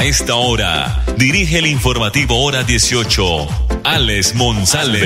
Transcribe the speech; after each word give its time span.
A 0.00 0.04
esta 0.04 0.34
hora, 0.34 1.04
dirige 1.18 1.58
el 1.58 1.66
informativo 1.66 2.42
Hora 2.42 2.62
18, 2.62 3.22
Alex 3.84 4.34
Monsalve. 4.34 4.96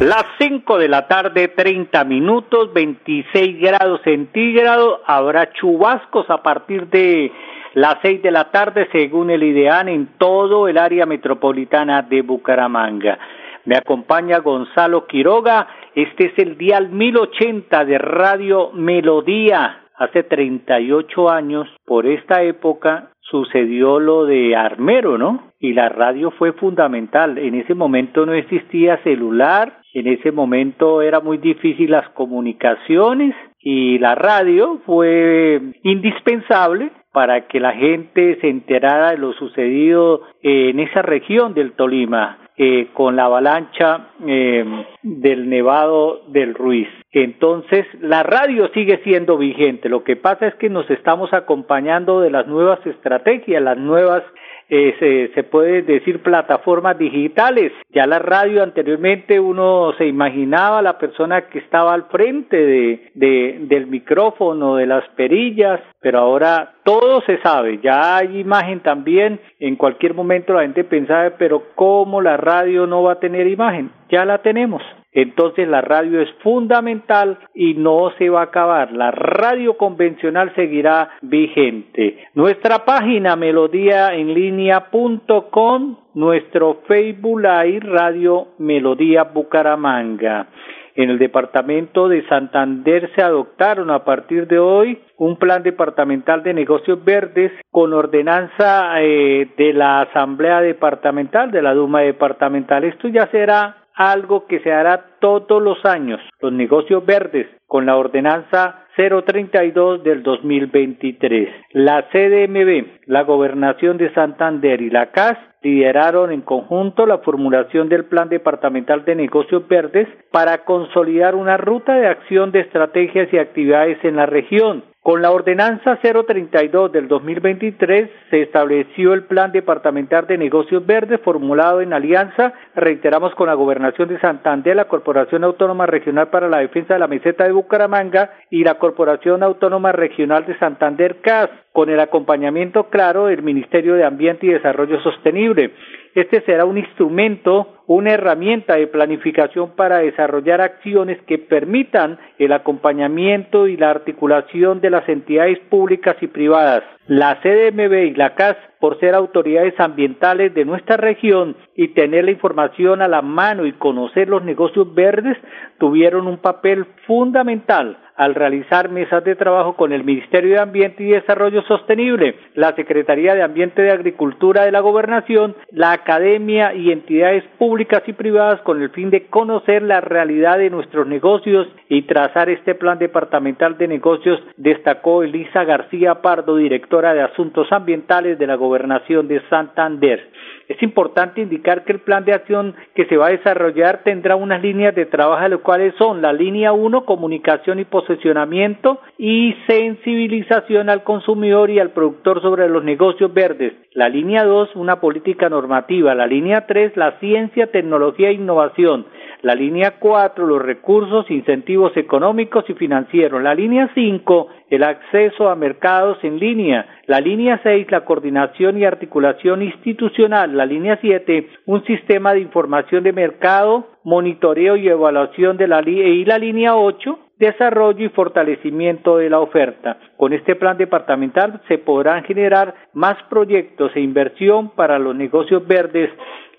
Las 0.00 0.26
5 0.38 0.76
de 0.76 0.88
la 0.88 1.08
tarde, 1.08 1.48
30 1.48 2.04
minutos, 2.04 2.70
26 2.74 3.58
grados 3.58 4.02
centígrados. 4.04 5.00
Habrá 5.06 5.50
chubascos 5.54 6.28
a 6.28 6.42
partir 6.42 6.88
de 6.88 7.32
las 7.72 7.96
6 8.02 8.20
de 8.22 8.30
la 8.32 8.50
tarde, 8.50 8.86
según 8.92 9.30
el 9.30 9.42
IDEAN, 9.42 9.88
en 9.88 10.08
todo 10.18 10.68
el 10.68 10.76
área 10.76 11.06
metropolitana 11.06 12.02
de 12.02 12.20
Bucaramanga. 12.20 13.18
Me 13.64 13.78
acompaña 13.78 14.40
Gonzalo 14.40 15.06
Quiroga. 15.06 15.68
Este 15.94 16.26
es 16.26 16.38
el 16.38 16.58
dial 16.58 16.90
1080 16.90 17.86
de 17.86 17.96
Radio 17.96 18.72
Melodía. 18.74 19.79
Hace 20.00 20.22
38 20.22 21.28
años, 21.28 21.68
por 21.84 22.06
esta 22.06 22.42
época, 22.42 23.10
sucedió 23.20 24.00
lo 24.00 24.24
de 24.24 24.56
Armero, 24.56 25.18
¿no? 25.18 25.52
Y 25.60 25.74
la 25.74 25.90
radio 25.90 26.30
fue 26.30 26.54
fundamental. 26.54 27.36
En 27.36 27.54
ese 27.54 27.74
momento 27.74 28.24
no 28.24 28.32
existía 28.32 28.96
celular, 29.02 29.80
en 29.92 30.06
ese 30.06 30.32
momento 30.32 31.02
era 31.02 31.20
muy 31.20 31.36
difícil 31.36 31.90
las 31.90 32.08
comunicaciones 32.10 33.34
y 33.58 33.98
la 33.98 34.14
radio 34.14 34.80
fue 34.86 35.60
indispensable 35.82 36.92
para 37.12 37.46
que 37.46 37.60
la 37.60 37.72
gente 37.72 38.38
se 38.40 38.48
enterara 38.48 39.10
de 39.10 39.18
lo 39.18 39.34
sucedido 39.34 40.22
en 40.42 40.80
esa 40.80 41.02
región 41.02 41.52
del 41.52 41.72
Tolima 41.72 42.38
eh, 42.62 42.88
con 42.92 43.16
la 43.16 43.24
avalancha 43.24 44.10
eh, 44.26 44.62
del 45.00 45.48
Nevado 45.48 46.24
del 46.26 46.52
Ruiz. 46.52 46.88
Entonces, 47.10 47.86
la 48.02 48.22
radio 48.22 48.68
sigue 48.74 49.00
siendo 49.02 49.38
vigente. 49.38 49.88
Lo 49.88 50.04
que 50.04 50.16
pasa 50.16 50.46
es 50.46 50.54
que 50.56 50.68
nos 50.68 50.90
estamos 50.90 51.32
acompañando 51.32 52.20
de 52.20 52.28
las 52.28 52.46
nuevas 52.46 52.78
estrategias, 52.84 53.62
las 53.62 53.78
nuevas 53.78 54.22
eh, 54.70 55.30
se, 55.34 55.42
puede 55.42 55.82
decir 55.82 56.22
plataformas 56.22 56.96
digitales. 56.96 57.72
Ya 57.90 58.06
la 58.06 58.20
radio 58.20 58.62
anteriormente 58.62 59.40
uno 59.40 59.92
se 59.98 60.06
imaginaba 60.06 60.80
la 60.80 60.98
persona 60.98 61.48
que 61.48 61.58
estaba 61.58 61.92
al 61.92 62.04
frente 62.04 62.56
de, 62.56 63.10
de, 63.14 63.58
del 63.62 63.88
micrófono, 63.88 64.76
de 64.76 64.86
las 64.86 65.06
perillas, 65.16 65.80
pero 66.00 66.20
ahora 66.20 66.74
todo 66.84 67.20
se 67.22 67.38
sabe, 67.38 67.80
ya 67.82 68.16
hay 68.16 68.38
imagen 68.38 68.80
también, 68.80 69.40
en 69.58 69.76
cualquier 69.76 70.14
momento 70.14 70.54
la 70.54 70.62
gente 70.62 70.84
pensaba, 70.84 71.30
pero 71.38 71.62
¿cómo 71.74 72.20
la 72.20 72.36
radio 72.36 72.86
no 72.86 73.02
va 73.02 73.12
a 73.12 73.20
tener 73.20 73.46
imagen? 73.46 73.90
Ya 74.08 74.24
la 74.24 74.38
tenemos. 74.38 74.82
Entonces 75.12 75.68
la 75.68 75.80
radio 75.80 76.20
es 76.20 76.30
fundamental 76.42 77.38
y 77.54 77.74
no 77.74 78.10
se 78.18 78.28
va 78.30 78.40
a 78.40 78.44
acabar. 78.44 78.92
La 78.92 79.10
radio 79.10 79.76
convencional 79.76 80.54
seguirá 80.54 81.10
vigente. 81.20 82.28
Nuestra 82.34 82.84
página 82.84 83.34
melodíaenlínea.com, 83.36 85.96
nuestro 86.14 86.82
Facebook 86.86 87.40
Live 87.40 87.80
Radio 87.80 88.48
Melodía 88.58 89.24
Bucaramanga. 89.24 90.46
En 90.94 91.08
el 91.08 91.18
departamento 91.18 92.08
de 92.08 92.26
Santander 92.28 93.10
se 93.14 93.22
adoptaron 93.22 93.90
a 93.90 94.04
partir 94.04 94.46
de 94.48 94.58
hoy 94.58 95.00
un 95.16 95.36
plan 95.36 95.62
departamental 95.62 96.42
de 96.42 96.52
negocios 96.52 97.02
verdes 97.04 97.52
con 97.70 97.92
ordenanza 97.92 99.00
eh, 99.00 99.48
de 99.56 99.72
la 99.72 100.00
Asamblea 100.02 100.60
Departamental, 100.60 101.52
de 101.52 101.62
la 101.62 101.74
Duma 101.74 102.00
Departamental. 102.00 102.82
Esto 102.84 103.08
ya 103.08 103.28
será 103.28 103.79
algo 103.94 104.46
que 104.46 104.60
se 104.60 104.72
hará 104.72 105.04
todos 105.20 105.62
los 105.62 105.84
años, 105.84 106.20
los 106.40 106.52
negocios 106.52 107.04
verdes, 107.04 107.46
con 107.66 107.86
la 107.86 107.96
ordenanza 107.96 108.86
032 108.96 110.02
del 110.02 110.22
2023. 110.22 111.48
La 111.72 112.08
CDMB, 112.10 113.06
la 113.06 113.22
Gobernación 113.22 113.96
de 113.96 114.12
Santander 114.12 114.80
y 114.82 114.90
la 114.90 115.10
CAS 115.10 115.38
lideraron 115.62 116.32
en 116.32 116.40
conjunto 116.40 117.06
la 117.06 117.18
formulación 117.18 117.88
del 117.88 118.06
Plan 118.06 118.28
Departamental 118.28 119.04
de 119.04 119.14
Negocios 119.14 119.66
Verdes 119.68 120.08
para 120.30 120.64
consolidar 120.64 121.34
una 121.34 121.56
ruta 121.56 121.94
de 121.94 122.08
acción 122.08 122.50
de 122.50 122.60
estrategias 122.60 123.32
y 123.32 123.38
actividades 123.38 124.02
en 124.04 124.16
la 124.16 124.26
región 124.26 124.84
con 125.02 125.22
la 125.22 125.30
ordenanza 125.30 125.98
032 126.02 126.92
del 126.92 127.08
2023 127.08 128.10
se 128.28 128.42
estableció 128.42 129.14
el 129.14 129.24
Plan 129.24 129.50
Departamental 129.50 130.26
de 130.26 130.36
Negocios 130.36 130.84
Verdes 130.84 131.20
formulado 131.22 131.80
en 131.80 131.94
alianza, 131.94 132.52
reiteramos, 132.74 133.34
con 133.34 133.46
la 133.46 133.54
Gobernación 133.54 134.10
de 134.10 134.20
Santander, 134.20 134.76
la 134.76 134.88
Corporación 134.88 135.42
Autónoma 135.42 135.86
Regional 135.86 136.28
para 136.28 136.50
la 136.50 136.58
Defensa 136.58 136.94
de 136.94 137.00
la 137.00 137.08
Meseta 137.08 137.44
de 137.44 137.52
Bucaramanga 137.52 138.30
y 138.50 138.62
la 138.62 138.74
Corporación 138.74 139.42
Autónoma 139.42 139.90
Regional 139.92 140.44
de 140.44 140.58
Santander 140.58 141.22
CAS, 141.22 141.48
con 141.72 141.88
el 141.88 142.00
acompañamiento 142.00 142.90
claro 142.90 143.26
del 143.26 143.42
Ministerio 143.42 143.94
de 143.94 144.04
Ambiente 144.04 144.46
y 144.46 144.50
Desarrollo 144.50 145.00
Sostenible. 145.00 145.72
Este 146.14 146.40
será 146.42 146.64
un 146.64 146.76
instrumento, 146.76 147.82
una 147.86 148.12
herramienta 148.12 148.74
de 148.74 148.88
planificación 148.88 149.76
para 149.76 149.98
desarrollar 149.98 150.60
acciones 150.60 151.18
que 151.22 151.38
permitan 151.38 152.18
el 152.38 152.52
acompañamiento 152.52 153.68
y 153.68 153.76
la 153.76 153.90
articulación 153.90 154.80
de 154.80 154.90
las 154.90 155.08
entidades 155.08 155.60
públicas 155.70 156.16
y 156.20 156.26
privadas. 156.26 156.82
La 157.06 157.40
CDMB 157.40 157.92
y 158.06 158.14
la 158.14 158.34
CAS, 158.34 158.56
por 158.80 158.98
ser 158.98 159.14
autoridades 159.14 159.78
ambientales 159.78 160.52
de 160.54 160.64
nuestra 160.64 160.96
región 160.96 161.56
y 161.76 161.88
tener 161.88 162.24
la 162.24 162.32
información 162.32 163.02
a 163.02 163.08
la 163.08 163.22
mano 163.22 163.64
y 163.64 163.72
conocer 163.72 164.28
los 164.28 164.42
negocios 164.42 164.92
verdes, 164.94 165.36
tuvieron 165.78 166.26
un 166.26 166.38
papel 166.38 166.86
fundamental 167.06 167.98
al 168.20 168.34
realizar 168.34 168.90
mesas 168.90 169.24
de 169.24 169.34
trabajo 169.34 169.76
con 169.76 169.94
el 169.94 170.04
Ministerio 170.04 170.50
de 170.50 170.60
Ambiente 170.60 171.02
y 171.02 171.12
Desarrollo 171.12 171.62
Sostenible, 171.62 172.34
la 172.54 172.74
Secretaría 172.76 173.34
de 173.34 173.42
Ambiente 173.42 173.80
de 173.80 173.92
Agricultura 173.92 174.64
de 174.64 174.72
la 174.72 174.80
Gobernación, 174.80 175.56
la 175.70 175.92
Academia 175.92 176.74
y 176.74 176.92
entidades 176.92 177.44
públicas 177.56 178.02
y 178.06 178.12
privadas 178.12 178.60
con 178.60 178.82
el 178.82 178.90
fin 178.90 179.08
de 179.08 179.28
conocer 179.28 179.80
la 179.80 180.02
realidad 180.02 180.58
de 180.58 180.68
nuestros 180.68 181.06
negocios 181.06 181.66
y 181.88 182.02
trazar 182.02 182.50
este 182.50 182.74
plan 182.74 182.98
departamental 182.98 183.78
de 183.78 183.88
negocios, 183.88 184.38
destacó 184.58 185.22
Elisa 185.22 185.64
García 185.64 186.20
Pardo, 186.20 186.56
directora 186.56 187.14
de 187.14 187.22
Asuntos 187.22 187.72
Ambientales 187.72 188.38
de 188.38 188.46
la 188.46 188.56
Gobernación 188.56 189.28
de 189.28 189.40
Santander. 189.48 190.29
Es 190.70 190.80
importante 190.84 191.40
indicar 191.40 191.82
que 191.84 191.90
el 191.90 191.98
plan 191.98 192.24
de 192.24 192.32
acción 192.32 192.76
que 192.94 193.04
se 193.06 193.16
va 193.16 193.26
a 193.26 193.30
desarrollar 193.30 194.04
tendrá 194.04 194.36
unas 194.36 194.62
líneas 194.62 194.94
de 194.94 195.04
trabajo, 195.04 195.48
las 195.48 195.58
cuales 195.62 195.92
son 195.98 196.22
la 196.22 196.32
línea 196.32 196.72
1, 196.72 197.04
comunicación 197.06 197.80
y 197.80 197.84
posicionamiento 197.84 199.00
y 199.18 199.56
sensibilización 199.66 200.88
al 200.88 201.02
consumidor 201.02 201.70
y 201.70 201.80
al 201.80 201.90
productor 201.90 202.40
sobre 202.40 202.68
los 202.68 202.84
negocios 202.84 203.34
verdes. 203.34 203.72
La 203.92 204.08
línea 204.08 204.44
2, 204.44 204.76
una 204.76 205.00
política 205.00 205.48
normativa. 205.48 206.14
La 206.14 206.28
línea 206.28 206.64
3, 206.64 206.96
la 206.96 207.18
ciencia, 207.18 207.72
tecnología 207.72 208.28
e 208.28 208.34
innovación. 208.34 209.06
La 209.42 209.56
línea 209.56 209.98
4, 209.98 210.46
los 210.46 210.62
recursos, 210.62 211.28
incentivos 211.28 211.96
económicos 211.96 212.64
y 212.68 212.74
financieros. 212.74 213.42
La 213.42 213.52
línea 213.52 213.90
5, 213.92 214.46
el 214.68 214.84
acceso 214.84 215.48
a 215.48 215.56
mercados 215.56 216.18
en 216.22 216.38
línea. 216.38 216.86
La 217.06 217.20
línea 217.20 217.58
6, 217.64 217.90
la 217.90 218.04
coordinación 218.04 218.78
y 218.78 218.84
articulación 218.84 219.62
institucional. 219.62 220.56
La 220.56 220.66
línea 220.66 220.98
7, 221.00 221.48
un 221.66 221.84
sistema 221.84 222.32
de 222.32 222.40
información 222.40 223.02
de 223.02 223.12
mercado, 223.12 223.88
monitoreo 224.04 224.76
y 224.76 224.88
evaluación 224.88 225.56
de 225.56 225.66
la 225.66 225.80
y 225.80 226.24
la 226.24 226.38
línea 226.38 226.76
8, 226.76 227.18
desarrollo 227.40 228.04
y 228.04 228.10
fortalecimiento 228.10 229.16
de 229.16 229.30
la 229.30 229.40
oferta. 229.40 229.96
Con 230.16 230.32
este 230.34 230.54
plan 230.54 230.76
departamental 230.76 231.60
se 231.66 231.78
podrán 231.78 232.22
generar 232.24 232.74
más 232.92 233.16
proyectos 233.28 233.90
e 233.96 234.00
inversión 234.00 234.70
para 234.76 234.98
los 234.98 235.16
negocios 235.16 235.66
verdes 235.66 236.10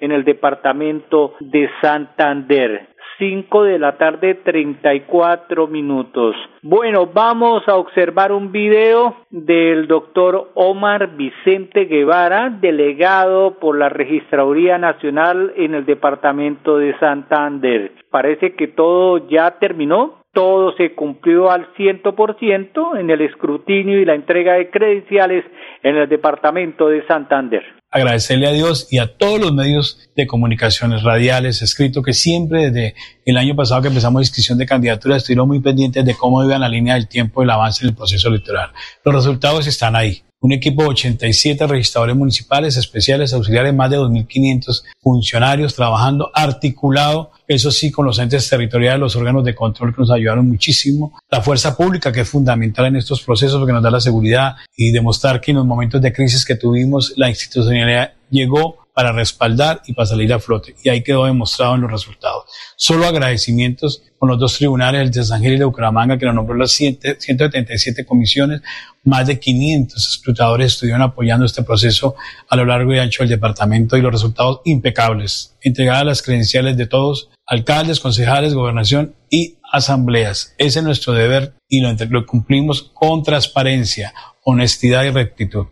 en 0.02 0.12
el 0.12 0.26
departamento 0.26 1.36
de 1.40 1.70
Santander. 1.82 2.88
5 3.20 3.64
de 3.66 3.78
la 3.78 3.98
tarde 3.98 4.34
34 4.34 5.68
minutos. 5.68 6.36
Bueno, 6.64 7.06
vamos 7.14 7.62
a 7.68 7.76
observar 7.76 8.32
un 8.32 8.52
video 8.52 9.16
del 9.30 9.88
doctor 9.88 10.50
Omar 10.56 11.16
Vicente 11.16 11.86
Guevara, 11.86 12.50
delegado 12.50 13.60
por 13.60 13.78
la 13.78 13.90
Registraduría 13.90 14.80
Nacional 14.80 15.54
en 15.56 15.76
el 15.76 15.86
departamento 15.86 16.80
de 16.80 16.98
Santander. 16.98 17.92
Parece 18.10 18.56
que 18.56 18.68
todo 18.70 19.30
ya 19.30 19.60
terminó 19.60 20.21
todo 20.34 20.74
se 20.78 20.96
cumplió 20.96 21.52
al 21.52 21.68
ciento 21.76 22.16
por 22.16 22.38
ciento 22.40 22.96
en 22.96 23.10
el 23.10 23.22
escrutinio 23.22 24.00
y 24.00 24.06
la 24.06 24.16
entrega 24.16 24.54
de 24.54 24.70
credenciales 24.70 25.44
en 25.84 25.98
el 25.98 26.08
departamento 26.08 26.88
de 26.88 27.06
Santander. 27.06 27.64
Agradecerle 27.90 28.48
a 28.48 28.54
Dios 28.54 28.88
y 28.90 29.00
a 29.00 29.18
todos 29.18 29.42
los 29.42 29.54
medios 29.54 30.10
de 30.16 30.26
comunicaciones 30.26 31.04
radiales, 31.04 31.62
escrito, 31.62 32.02
que 32.02 32.14
siempre 32.14 32.72
desde 32.72 32.96
el 33.26 33.36
año 33.36 33.56
pasado 33.56 33.82
que 33.82 33.90
empezamos 33.90 34.22
la 34.22 34.24
inscripción 34.24 34.58
de 34.58 34.66
candidaturas 34.66 35.18
estuvieron 35.18 35.50
muy 35.50 35.60
pendientes 35.60 36.06
de 36.06 36.16
cómo 36.16 36.42
iba 36.44 36.58
la 36.58 36.70
línea 36.70 36.94
del 36.94 37.10
tiempo 37.10 37.42
del 37.42 37.50
avance 37.50 37.84
en 37.84 37.90
el 37.90 37.96
proceso 37.96 38.30
electoral. 38.30 38.72
Los 39.04 39.14
resultados 39.14 39.68
están 39.68 39.98
ahí 39.98 40.24
un 40.42 40.52
equipo 40.52 40.82
de 40.82 40.90
87 40.90 41.68
registradores 41.68 42.16
municipales, 42.16 42.76
especiales, 42.76 43.32
auxiliares, 43.34 43.74
más 43.74 43.92
de 43.92 43.98
2.500 43.98 44.84
funcionarios 45.00 45.76
trabajando 45.76 46.32
articulado, 46.34 47.32
eso 47.48 47.72
sí, 47.72 47.92
con 47.92 48.08
los 48.08 48.18
entes 48.18 48.50
territoriales, 48.50 49.00
los 49.00 49.16
órganos 49.16 49.46
de 49.46 49.54
control 49.54 49.94
que 49.94 50.02
nos 50.02 50.12
ayudaron 50.12 50.50
muchísimo, 50.50 51.14
la 51.30 51.42
fuerza 51.42 51.78
pública 51.78 52.12
que 52.12 52.22
es 52.22 52.30
fundamental 52.30 52.88
en 52.88 52.96
estos 52.96 53.22
procesos 53.22 53.60
porque 53.60 53.74
nos 53.74 53.84
da 53.84 53.92
la 53.92 54.02
seguridad 54.02 54.56
y 54.76 54.92
demostrar 54.92 55.40
que 55.40 55.52
en 55.52 55.58
los 55.58 55.66
momentos 55.66 56.02
de 56.02 56.12
crisis 56.12 56.44
que 56.44 56.56
tuvimos 56.56 57.14
la 57.18 57.30
institucionalidad 57.30 58.14
llegó 58.32 58.81
para 58.94 59.12
respaldar 59.12 59.82
y 59.86 59.94
para 59.94 60.06
salir 60.06 60.34
a 60.34 60.40
flote. 60.40 60.76
Y 60.84 60.90
ahí 60.90 61.04
quedó 61.04 61.26
demostrado 61.26 61.76
en 61.76 61.82
los 61.82 61.92
resultados. 61.92 62.46
Solo 62.76 63.08
agradecimientos 63.08 64.04
con 64.18 64.30
los 64.30 64.40
dos 64.40 64.58
tribunales, 64.58 65.02
el 65.02 65.12
de 65.12 65.24
San 65.24 65.42
Gil 65.42 65.54
y 65.54 65.58
de 65.58 65.66
Bucaramanga, 65.66 66.18
que 66.18 66.26
nos 66.26 66.36
nombró 66.36 66.56
las 66.56 66.72
177 66.72 68.06
comisiones, 68.06 68.62
más 69.04 69.26
de 69.28 69.40
500 69.40 70.08
escrutadores 70.08 70.74
estuvieron 70.74 71.02
apoyando 71.02 71.46
este 71.46 71.64
proceso 71.64 72.16
a 72.48 72.56
lo 72.56 72.66
largo 72.66 72.94
y 72.94 73.00
ancho 73.00 73.24
del 73.24 73.30
departamento 73.30 73.98
y 73.98 74.02
los 74.02 74.12
resultados 74.12 74.62
impecables. 74.66 75.56
Entregadas 75.62 76.06
las 76.06 76.22
credenciales 76.22 76.78
de 76.78 76.86
todos, 76.86 77.30
alcaldes, 77.48 78.00
concejales, 78.00 78.54
gobernación 78.54 79.16
y 79.30 79.58
asambleas. 79.72 80.54
Ese 80.58 80.80
es 80.80 80.86
nuestro 80.86 81.14
deber 81.14 81.54
y 81.68 81.82
lo, 81.82 81.92
lo 81.94 82.26
cumplimos 82.26 82.92
con 82.94 83.24
transparencia, 83.24 84.14
honestidad 84.44 85.04
y 85.06 85.10
rectitud. 85.10 85.68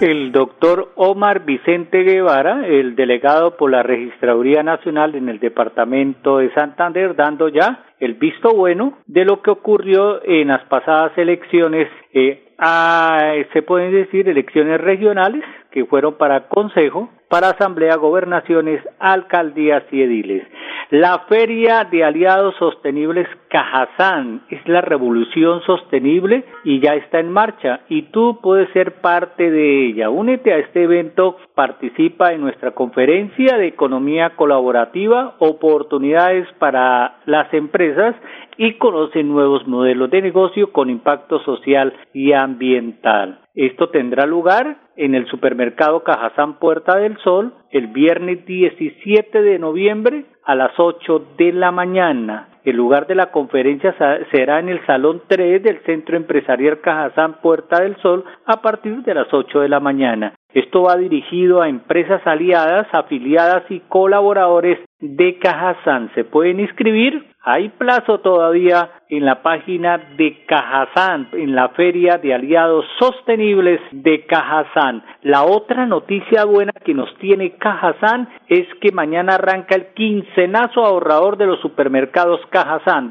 El 0.00 0.30
doctor 0.30 0.92
Omar 0.94 1.44
Vicente 1.44 2.04
Guevara, 2.04 2.64
el 2.68 2.94
delegado 2.94 3.56
por 3.56 3.72
la 3.72 3.82
Registraduría 3.82 4.62
Nacional 4.62 5.16
en 5.16 5.28
el 5.28 5.40
departamento 5.40 6.38
de 6.38 6.54
Santander, 6.54 7.16
dando 7.16 7.48
ya 7.48 7.84
el 7.98 8.14
visto 8.14 8.54
bueno 8.54 8.98
de 9.08 9.24
lo 9.24 9.42
que 9.42 9.50
ocurrió 9.50 10.24
en 10.24 10.48
las 10.48 10.62
pasadas 10.66 11.18
elecciones, 11.18 11.88
eh, 12.12 12.44
a, 12.58 13.32
se 13.52 13.62
pueden 13.62 13.90
decir 13.90 14.28
elecciones 14.28 14.80
regionales 14.80 15.42
que 15.72 15.84
fueron 15.84 16.16
para 16.16 16.46
consejo, 16.46 17.10
para 17.28 17.50
asamblea, 17.50 17.96
gobernaciones, 17.96 18.82
alcaldías 18.98 19.84
y 19.90 20.02
ediles. 20.02 20.46
La 20.90 21.18
Feria 21.28 21.84
de 21.84 22.02
Aliados 22.02 22.54
Sostenibles 22.58 23.28
Cajazán 23.48 24.42
es 24.48 24.66
la 24.66 24.80
revolución 24.80 25.60
sostenible 25.66 26.44
y 26.64 26.80
ya 26.80 26.94
está 26.94 27.20
en 27.20 27.30
marcha 27.30 27.80
y 27.90 28.02
tú 28.10 28.38
puedes 28.42 28.70
ser 28.72 29.02
parte 29.02 29.50
de 29.50 29.86
ella. 29.86 30.08
Únete 30.08 30.52
a 30.54 30.58
este 30.58 30.84
evento, 30.84 31.36
participa 31.54 32.32
en 32.32 32.40
nuestra 32.40 32.70
conferencia 32.70 33.58
de 33.58 33.66
economía 33.66 34.30
colaborativa, 34.36 35.34
oportunidades 35.40 36.48
para 36.58 37.18
las 37.26 37.52
empresas 37.52 38.14
y 38.56 38.74
conoce 38.74 39.22
nuevos 39.22 39.66
modelos 39.68 40.10
de 40.10 40.22
negocio 40.22 40.72
con 40.72 40.88
impacto 40.88 41.38
social 41.44 41.92
y 42.14 42.32
ambiental. 42.32 43.40
Esto 43.58 43.88
tendrá 43.88 44.24
lugar 44.24 44.76
en 44.94 45.16
el 45.16 45.26
supermercado 45.26 46.04
Cajazán 46.04 46.60
Puerta 46.60 46.96
del 46.96 47.18
Sol 47.24 47.54
el 47.72 47.88
viernes 47.88 48.46
17 48.46 49.42
de 49.42 49.58
noviembre 49.58 50.26
a 50.44 50.54
las 50.54 50.78
8 50.78 51.34
de 51.36 51.52
la 51.52 51.72
mañana. 51.72 52.57
El 52.68 52.76
lugar 52.76 53.06
de 53.06 53.14
la 53.14 53.30
conferencia 53.30 53.96
será 54.30 54.58
en 54.58 54.68
el 54.68 54.84
Salón 54.84 55.22
3 55.26 55.62
del 55.62 55.80
Centro 55.86 56.18
Empresarial 56.18 56.82
Cajazán 56.82 57.40
Puerta 57.40 57.80
del 57.80 57.96
Sol 58.02 58.26
a 58.44 58.60
partir 58.60 59.02
de 59.04 59.14
las 59.14 59.32
8 59.32 59.60
de 59.60 59.70
la 59.70 59.80
mañana. 59.80 60.34
Esto 60.52 60.82
va 60.82 60.98
dirigido 60.98 61.62
a 61.62 61.70
empresas 61.70 62.20
aliadas, 62.26 62.86
afiliadas 62.92 63.62
y 63.70 63.80
colaboradores 63.88 64.78
de 65.00 65.38
Cajazán. 65.38 66.10
Se 66.14 66.24
pueden 66.24 66.60
inscribir 66.60 67.24
hay 67.50 67.70
plazo 67.70 68.18
todavía 68.18 68.90
en 69.08 69.24
la 69.24 69.42
página 69.42 69.96
de 70.18 70.44
Cajazán, 70.44 71.30
en 71.32 71.54
la 71.54 71.70
Feria 71.70 72.18
de 72.18 72.34
Aliados 72.34 72.84
Sostenibles 72.98 73.80
de 73.90 74.26
Cajazán. 74.26 75.02
La 75.22 75.44
otra 75.44 75.86
noticia 75.86 76.44
buena 76.44 76.72
que 76.84 76.92
nos 76.92 77.08
tiene 77.16 77.56
Cajazán 77.56 78.28
es 78.48 78.66
que 78.82 78.92
mañana 78.92 79.36
arranca 79.36 79.76
el 79.76 79.86
quincenazo 79.94 80.84
ahorrador 80.84 81.38
de 81.38 81.46
los 81.46 81.58
supermercados 81.60 82.40
Cajazán, 82.50 82.57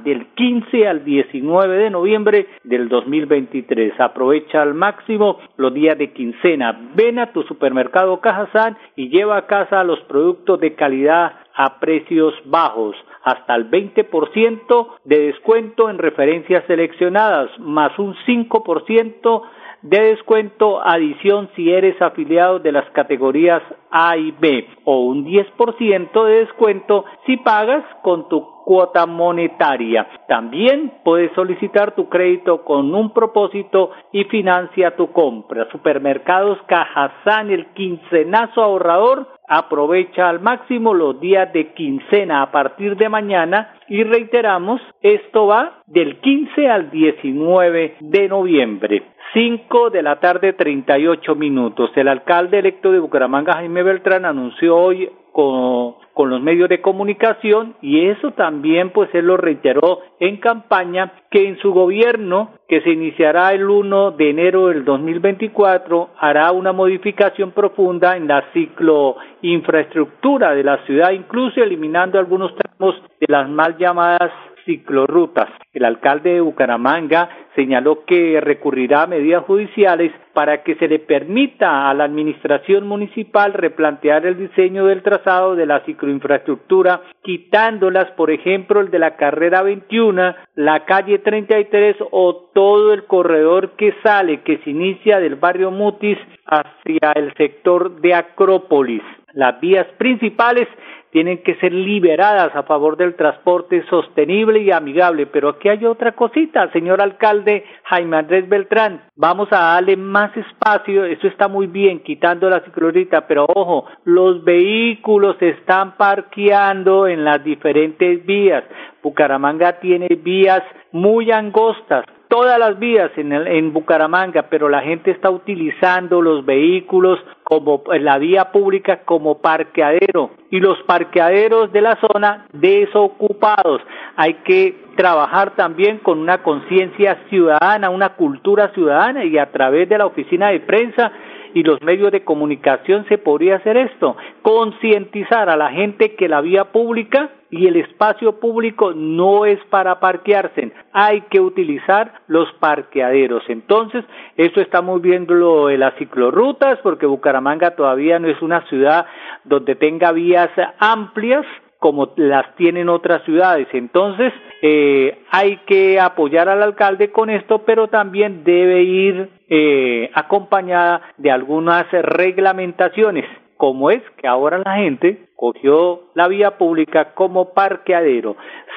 del 0.03 0.27
15 0.35 0.87
al 0.87 1.05
19 1.05 1.77
de 1.77 1.89
noviembre 1.89 2.47
del 2.65 2.89
2023. 2.89 3.93
Aprovecha 3.97 4.61
al 4.61 4.73
máximo 4.73 5.37
los 5.55 5.73
días 5.73 5.97
de 5.97 6.11
quincena. 6.11 6.77
Ven 6.95 7.17
a 7.17 7.31
tu 7.31 7.43
supermercado 7.43 8.19
Cajazán 8.19 8.77
y 8.97 9.07
lleva 9.07 9.37
a 9.37 9.47
casa 9.47 9.85
los 9.85 10.01
productos 10.01 10.59
de 10.59 10.75
calidad 10.75 11.33
a 11.55 11.79
precios 11.79 12.33
bajos 12.45 12.95
hasta 13.23 13.55
el 13.55 13.71
20% 13.71 14.87
de 15.05 15.19
descuento 15.27 15.89
en 15.89 15.97
referencias 15.97 16.65
seleccionadas, 16.67 17.49
más 17.59 17.97
un 17.99 18.15
5% 18.25 19.41
de 19.89 20.01
descuento 20.15 20.85
adición 20.85 21.49
si 21.55 21.71
eres 21.71 22.01
afiliado 22.01 22.59
de 22.59 22.71
las 22.71 22.89
categorías 22.91 23.61
A 23.89 24.17
y 24.17 24.31
B 24.31 24.67
o 24.83 25.05
un 25.05 25.25
10% 25.25 26.25
de 26.25 26.39
descuento 26.39 27.05
si 27.25 27.37
pagas 27.37 27.83
con 28.03 28.27
tu 28.27 28.45
cuota 28.65 29.05
monetaria. 29.05 30.05
También 30.27 30.91
puedes 31.05 31.31
solicitar 31.35 31.95
tu 31.95 32.09
crédito 32.09 32.65
con 32.65 32.93
un 32.93 33.13
propósito 33.13 33.91
y 34.11 34.25
financia 34.25 34.97
tu 34.97 35.13
compra. 35.13 35.69
Supermercados 35.71 36.57
Cajazán, 36.67 37.49
el 37.49 37.67
quincenazo 37.67 38.61
ahorrador, 38.61 39.27
aprovecha 39.47 40.29
al 40.29 40.41
máximo 40.41 40.93
los 40.93 41.19
días 41.19 41.51
de 41.53 41.73
quincena 41.73 42.41
a 42.41 42.51
partir 42.51 42.97
de 42.97 43.09
mañana 43.09 43.75
y 43.87 44.03
reiteramos, 44.03 44.81
esto 45.01 45.47
va 45.47 45.81
del 45.87 46.19
15 46.19 46.69
al 46.69 46.91
19 46.91 47.95
de 47.99 48.27
noviembre. 48.27 49.03
5 49.33 49.89
de 49.89 50.01
la 50.01 50.19
tarde 50.19 50.53
38 50.53 51.35
minutos. 51.35 51.91
El 51.95 52.07
alcalde 52.07 52.59
electo 52.59 52.91
de 52.91 52.99
Bucaramanga, 52.99 53.53
Jaime 53.53 53.83
Beltrán, 53.83 54.25
anunció 54.25 54.75
hoy 54.75 55.09
con, 55.37 56.31
los 56.31 56.41
medios 56.41 56.67
de 56.67 56.81
comunicación 56.81 57.75
y 57.79 58.07
eso 58.07 58.31
también 58.31 58.89
pues 58.89 59.07
él 59.13 59.27
lo 59.27 59.37
reiteró 59.37 59.99
en 60.19 60.37
campaña 60.37 61.13
que 61.29 61.47
en 61.47 61.59
su 61.59 61.71
gobierno 61.71 62.53
que 62.67 62.81
se 62.81 62.89
iniciará 62.89 63.51
el 63.51 63.69
1 63.69 64.11
de 64.11 64.31
enero 64.31 64.69
del 64.69 64.83
2024 64.83 66.09
hará 66.19 66.51
una 66.51 66.73
modificación 66.73 67.51
profunda 67.51 68.17
en 68.17 68.27
la 68.27 68.43
ciclo 68.51 69.17
infraestructura 69.43 70.55
de 70.55 70.63
la 70.63 70.83
ciudad 70.87 71.11
incluso 71.11 71.61
eliminando 71.61 72.17
algunos 72.17 72.55
tramos 72.55 72.95
de 73.19 73.27
las 73.29 73.47
mal 73.47 73.77
llamadas 73.77 74.31
ciclorrutas. 74.67 75.49
El 75.73 75.85
alcalde 75.85 76.33
de 76.33 76.41
Bucaramanga 76.41 77.29
señaló 77.55 78.05
que 78.05 78.39
recurrirá 78.39 79.03
a 79.03 79.07
medidas 79.07 79.43
judiciales 79.45 80.11
para 80.33 80.61
que 80.61 80.75
se 80.75 80.87
le 80.87 80.99
permita 80.99 81.89
a 81.89 81.93
la 81.95 82.03
administración 82.03 82.85
municipal 82.87 83.53
replantear 83.53 84.27
el 84.27 84.37
diseño 84.37 84.85
del 84.85 85.01
trazado 85.01 85.55
de 85.55 85.65
la 85.65 85.79
cicloinfraestructura, 85.85 87.01
quitándolas, 87.23 88.11
por 88.11 88.29
ejemplo, 88.29 88.79
el 88.79 88.91
de 88.91 88.99
la 88.99 89.15
carrera 89.15 89.63
21, 89.63 90.35
la 90.53 90.85
calle 90.85 91.17
33 91.17 91.95
o 92.11 92.51
todo 92.53 92.93
el 92.93 93.05
corredor 93.05 93.71
que 93.71 93.95
sale, 94.03 94.41
que 94.41 94.59
se 94.59 94.69
inicia 94.69 95.19
del 95.19 95.35
barrio 95.37 95.71
Mutis 95.71 96.19
hacia 96.45 97.13
el 97.15 97.33
sector 97.33 97.99
de 98.01 98.13
Acrópolis. 98.13 99.01
Las 99.33 99.59
vías 99.59 99.87
principales 99.97 100.67
tienen 101.11 101.39
que 101.43 101.55
ser 101.55 101.73
liberadas 101.73 102.55
a 102.55 102.63
favor 102.63 102.97
del 102.97 103.15
transporte 103.15 103.83
sostenible 103.89 104.59
y 104.59 104.71
amigable. 104.71 105.25
Pero 105.27 105.49
aquí 105.49 105.69
hay 105.69 105.85
otra 105.85 106.11
cosita, 106.13 106.71
señor 106.71 107.01
alcalde 107.01 107.65
Jaime 107.83 108.17
Andrés 108.17 108.47
Beltrán. 108.47 109.01
Vamos 109.15 109.47
a 109.51 109.73
darle 109.73 109.95
más 109.95 110.35
espacio, 110.35 111.05
eso 111.05 111.27
está 111.27 111.47
muy 111.47 111.67
bien, 111.67 111.99
quitando 111.99 112.49
la 112.49 112.61
ciclorita, 112.61 113.27
pero 113.27 113.45
ojo, 113.47 113.85
los 114.03 114.43
vehículos 114.43 115.37
están 115.41 115.97
parqueando 115.97 117.07
en 117.07 117.23
las 117.23 117.43
diferentes 117.43 118.25
vías. 118.25 118.63
Bucaramanga 119.01 119.79
tiene 119.79 120.07
vías 120.07 120.63
muy 120.91 121.31
angostas, 121.31 122.05
todas 122.27 122.59
las 122.59 122.77
vías 122.77 123.11
en, 123.15 123.31
en 123.31 123.73
Bucaramanga, 123.73 124.43
pero 124.49 124.69
la 124.69 124.81
gente 124.81 125.11
está 125.11 125.29
utilizando 125.29 126.21
los 126.21 126.45
vehículos 126.45 127.19
como 127.49 127.81
la 128.01 128.17
vía 128.17 128.51
pública 128.51 129.03
como 129.05 129.37
parqueadero 129.37 130.31
y 130.51 130.59
los 130.59 130.77
parqueaderos 130.83 131.71
de 131.71 131.79
la 131.79 131.95
zona 131.95 132.45
desocupados. 132.51 133.81
Hay 134.17 134.33
que 134.43 134.75
trabajar 134.97 135.55
también 135.55 135.99
con 135.99 136.19
una 136.19 136.43
conciencia 136.43 137.23
ciudadana, 137.29 137.89
una 137.89 138.15
cultura 138.15 138.73
ciudadana 138.73 139.23
y 139.23 139.37
a 139.37 139.49
través 139.49 139.87
de 139.87 139.97
la 139.97 140.07
oficina 140.07 140.49
de 140.49 140.59
prensa 140.59 141.13
y 141.53 141.63
los 141.63 141.81
medios 141.83 142.11
de 142.11 142.25
comunicación 142.25 143.05
se 143.07 143.17
podría 143.17 143.55
hacer 143.55 143.77
esto, 143.77 144.17
concientizar 144.41 145.49
a 145.49 145.55
la 145.55 145.69
gente 145.69 146.15
que 146.15 146.27
la 146.27 146.41
vía 146.41 146.65
pública 146.65 147.29
y 147.49 147.67
el 147.67 147.77
espacio 147.77 148.39
público 148.39 148.93
no 148.93 149.45
es 149.45 149.59
para 149.69 149.99
parquearse, 149.99 150.71
hay 150.91 151.21
que 151.21 151.39
utilizar 151.39 152.13
los 152.27 152.51
parqueaderos. 152.53 153.43
Entonces, 153.47 154.03
esto 154.35 154.61
estamos 154.61 155.01
viendo 155.01 155.69
en 155.69 155.79
las 155.79 155.95
ciclorrutas 155.95 156.79
porque 156.83 157.05
Bucaramanga 157.05 157.75
todavía 157.75 158.19
no 158.19 158.27
es 158.27 158.41
una 158.41 158.67
ciudad 158.67 159.05
donde 159.43 159.75
tenga 159.75 160.11
vías 160.11 160.49
amplias 160.79 161.45
como 161.79 162.13
las 162.17 162.55
tienen 162.55 162.89
otras 162.89 163.23
ciudades. 163.23 163.67
Entonces, 163.71 164.33
eh, 164.61 165.19
hay 165.31 165.57
que 165.67 165.99
apoyar 165.99 166.49
al 166.49 166.63
alcalde 166.63 167.11
con 167.11 167.29
esto, 167.29 167.63
pero 167.65 167.87
también 167.87 168.43
debe 168.43 168.81
ir 168.81 169.29
eh, 169.47 170.09
acompañada 170.13 171.01
de 171.17 171.31
algunas 171.31 171.89
reglamentaciones 171.91 173.25
como 173.57 173.91
es 173.91 174.01
que 174.17 174.27
ahora 174.27 174.61
la 174.63 174.75
gente 174.77 175.27
cogió 175.35 176.01
la 176.15 176.27
vía 176.27 176.57
pública 176.57 177.13
como 177.13 177.53
parqueadero. 177.53 178.35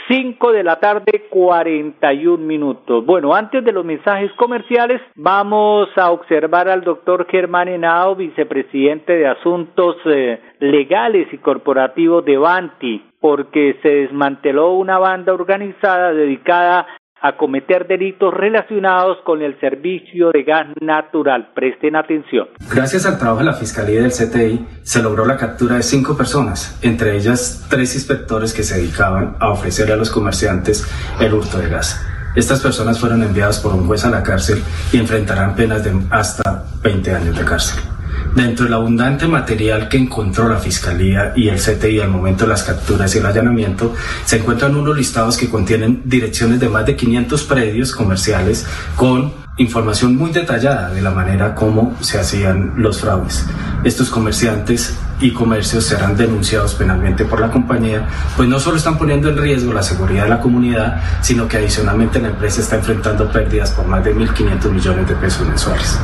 Cinco 0.08 0.52
de 0.52 0.62
la 0.62 0.80
tarde, 0.80 1.26
cuarenta 1.30 2.12
y 2.12 2.26
un 2.26 2.46
minutos. 2.46 3.04
Bueno, 3.06 3.34
antes 3.34 3.64
de 3.64 3.72
los 3.72 3.84
mensajes 3.84 4.32
comerciales, 4.32 5.00
vamos 5.14 5.88
a 5.96 6.10
observar 6.10 6.68
al 6.68 6.82
doctor 6.82 7.26
Germán 7.30 7.68
Henao, 7.68 8.16
vicepresidente 8.16 9.12
de 9.14 9.28
Asuntos 9.28 9.96
eh, 10.06 10.40
Legales 10.58 11.32
y 11.32 11.38
Corporativos 11.38 12.24
de 12.24 12.36
Banti, 12.36 13.04
porque 13.20 13.78
se 13.82 13.88
desmanteló 13.88 14.72
una 14.72 14.98
banda 14.98 15.32
organizada 15.32 16.12
dedicada 16.12 16.86
a 17.20 17.36
cometer 17.36 17.86
delitos 17.86 18.32
relacionados 18.32 19.18
con 19.24 19.42
el 19.42 19.58
servicio 19.60 20.30
de 20.30 20.42
gas 20.42 20.66
natural. 20.80 21.50
Presten 21.54 21.96
atención. 21.96 22.48
Gracias 22.72 23.06
al 23.06 23.18
trabajo 23.18 23.40
de 23.40 23.46
la 23.46 23.54
Fiscalía 23.54 24.02
del 24.02 24.12
CTI 24.12 24.66
se 24.82 25.02
logró 25.02 25.24
la 25.24 25.36
captura 25.36 25.76
de 25.76 25.82
cinco 25.82 26.16
personas, 26.16 26.78
entre 26.82 27.16
ellas 27.16 27.66
tres 27.68 27.94
inspectores 27.94 28.54
que 28.54 28.62
se 28.62 28.78
dedicaban 28.78 29.36
a 29.40 29.50
ofrecer 29.50 29.92
a 29.92 29.96
los 29.96 30.10
comerciantes 30.10 30.86
el 31.20 31.34
hurto 31.34 31.58
de 31.58 31.68
gas. 31.68 32.06
Estas 32.36 32.60
personas 32.60 33.00
fueron 33.00 33.22
enviadas 33.22 33.58
por 33.58 33.74
un 33.74 33.86
juez 33.86 34.04
a 34.04 34.10
la 34.10 34.22
cárcel 34.22 34.62
y 34.92 34.98
enfrentarán 34.98 35.56
penas 35.56 35.82
de 35.82 35.92
hasta 36.10 36.64
20 36.82 37.12
años 37.12 37.36
de 37.36 37.44
cárcel. 37.44 37.89
Dentro 38.34 38.64
del 38.64 38.74
abundante 38.74 39.26
material 39.26 39.88
que 39.88 39.98
encontró 39.98 40.48
la 40.48 40.58
Fiscalía 40.58 41.32
y 41.34 41.48
el 41.48 41.58
CTI 41.58 42.00
al 42.00 42.10
momento 42.10 42.44
de 42.44 42.50
las 42.50 42.62
capturas 42.62 43.14
y 43.14 43.18
el 43.18 43.26
allanamiento, 43.26 43.92
se 44.24 44.36
encuentran 44.36 44.76
unos 44.76 44.96
listados 44.96 45.36
que 45.36 45.50
contienen 45.50 46.02
direcciones 46.04 46.60
de 46.60 46.68
más 46.68 46.86
de 46.86 46.94
500 46.94 47.42
predios 47.44 47.92
comerciales 47.92 48.64
con 48.94 49.32
información 49.56 50.16
muy 50.16 50.30
detallada 50.30 50.90
de 50.90 51.02
la 51.02 51.10
manera 51.10 51.54
como 51.54 51.96
se 52.00 52.18
hacían 52.20 52.74
los 52.76 53.00
fraudes. 53.00 53.44
Estos 53.82 54.08
comerciantes 54.08 54.96
y 55.20 55.32
comercios 55.32 55.84
serán 55.84 56.16
denunciados 56.16 56.74
penalmente 56.74 57.24
por 57.24 57.40
la 57.40 57.50
compañía, 57.50 58.06
pues 58.36 58.48
no 58.48 58.60
solo 58.60 58.76
están 58.76 58.96
poniendo 58.96 59.28
en 59.28 59.36
riesgo 59.36 59.72
la 59.72 59.82
seguridad 59.82 60.24
de 60.24 60.30
la 60.30 60.40
comunidad, 60.40 61.02
sino 61.20 61.48
que 61.48 61.58
adicionalmente 61.58 62.20
la 62.20 62.28
empresa 62.28 62.60
está 62.60 62.76
enfrentando 62.76 63.30
pérdidas 63.30 63.72
por 63.72 63.86
más 63.86 64.04
de 64.04 64.14
1.500 64.14 64.70
millones 64.70 65.08
de 65.08 65.14
pesos 65.16 65.46
mensuales. 65.46 65.98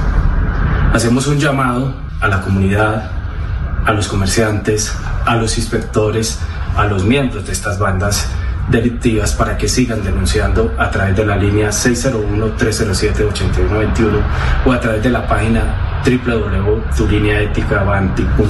Hacemos 0.92 1.26
un 1.26 1.38
llamado 1.38 2.05
a 2.20 2.28
la 2.28 2.40
comunidad, 2.40 3.10
a 3.84 3.92
los 3.92 4.08
comerciantes, 4.08 4.96
a 5.24 5.36
los 5.36 5.58
inspectores, 5.58 6.40
a 6.76 6.86
los 6.86 7.04
miembros 7.04 7.46
de 7.46 7.52
estas 7.52 7.78
bandas 7.78 8.28
delictivas 8.68 9.34
para 9.34 9.56
que 9.56 9.68
sigan 9.68 10.02
denunciando 10.02 10.74
a 10.78 10.90
través 10.90 11.16
de 11.16 11.24
la 11.24 11.36
línea 11.36 11.68
601-307-8121 11.68 14.20
o 14.66 14.72
a 14.72 14.80
través 14.80 15.02
de 15.02 15.08
la 15.10 15.26
página 15.26 16.02
www.tulineaeticabanti.com. 16.04 18.48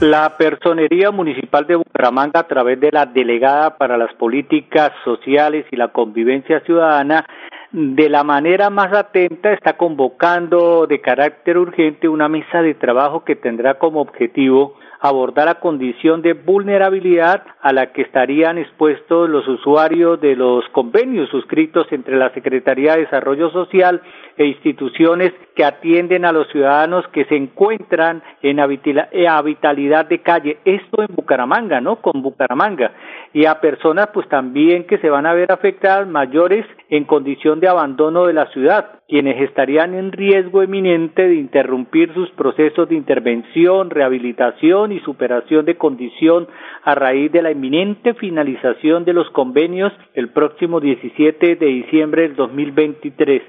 La 0.00 0.36
Personería 0.36 1.10
Municipal 1.12 1.66
de 1.68 1.76
Bucaramanga, 1.76 2.40
a 2.40 2.48
través 2.48 2.80
de 2.80 2.90
la 2.90 3.06
Delegada 3.06 3.78
para 3.78 3.96
las 3.96 4.12
Políticas 4.14 4.90
Sociales 5.04 5.64
y 5.70 5.76
la 5.76 5.92
Convivencia 5.92 6.58
Ciudadana, 6.66 7.24
de 7.72 8.10
la 8.10 8.22
manera 8.22 8.68
más 8.68 8.92
atenta 8.92 9.52
está 9.52 9.78
convocando 9.78 10.86
de 10.86 11.00
carácter 11.00 11.56
urgente 11.56 12.06
una 12.06 12.28
mesa 12.28 12.60
de 12.60 12.74
trabajo 12.74 13.24
que 13.24 13.34
tendrá 13.34 13.78
como 13.78 14.02
objetivo 14.02 14.74
abordar 15.02 15.46
la 15.46 15.54
condición 15.56 16.22
de 16.22 16.34
vulnerabilidad 16.34 17.42
a 17.60 17.72
la 17.72 17.92
que 17.92 18.02
estarían 18.02 18.56
expuestos 18.56 19.28
los 19.28 19.48
usuarios 19.48 20.20
de 20.20 20.36
los 20.36 20.64
convenios 20.68 21.28
suscritos 21.30 21.88
entre 21.90 22.16
la 22.16 22.32
Secretaría 22.34 22.92
de 22.92 23.00
Desarrollo 23.00 23.50
Social 23.50 24.00
e 24.36 24.44
instituciones 24.44 25.32
que 25.56 25.64
atienden 25.64 26.24
a 26.24 26.30
los 26.30 26.46
ciudadanos 26.48 27.04
que 27.08 27.24
se 27.24 27.34
encuentran 27.36 28.22
en 28.42 28.60
habitabilidad 28.60 30.06
de 30.06 30.20
calle. 30.20 30.58
Esto 30.64 31.02
en 31.02 31.14
Bucaramanga, 31.16 31.80
¿no? 31.80 31.96
Con 31.96 32.22
Bucaramanga. 32.22 32.92
Y 33.34 33.46
a 33.46 33.60
personas 33.60 34.08
pues 34.12 34.28
también 34.28 34.84
que 34.84 34.98
se 34.98 35.08
van 35.08 35.26
a 35.26 35.32
ver 35.32 35.52
afectadas 35.52 36.06
mayores 36.06 36.66
en 36.90 37.04
condición 37.04 37.60
de 37.60 37.68
abandono 37.68 38.26
de 38.26 38.34
la 38.34 38.46
ciudad, 38.48 39.00
quienes 39.08 39.40
estarían 39.40 39.94
en 39.94 40.12
riesgo 40.12 40.62
eminente 40.62 41.26
de 41.26 41.36
interrumpir 41.36 42.12
sus 42.12 42.30
procesos 42.32 42.88
de 42.88 42.94
intervención, 42.94 43.88
rehabilitación 43.88 44.92
y 44.92 45.00
superación 45.00 45.64
de 45.64 45.76
condición 45.76 46.48
a 46.82 46.94
raíz 46.94 47.32
de 47.32 47.42
la 47.42 47.50
inminente 47.50 48.14
finalización 48.14 49.04
de 49.04 49.14
los 49.14 49.30
convenios 49.30 49.92
el 50.14 50.28
próximo 50.28 50.80
17 50.80 51.56
de 51.56 51.66
diciembre 51.66 52.22
del 52.22 52.36
2023. 52.36 53.42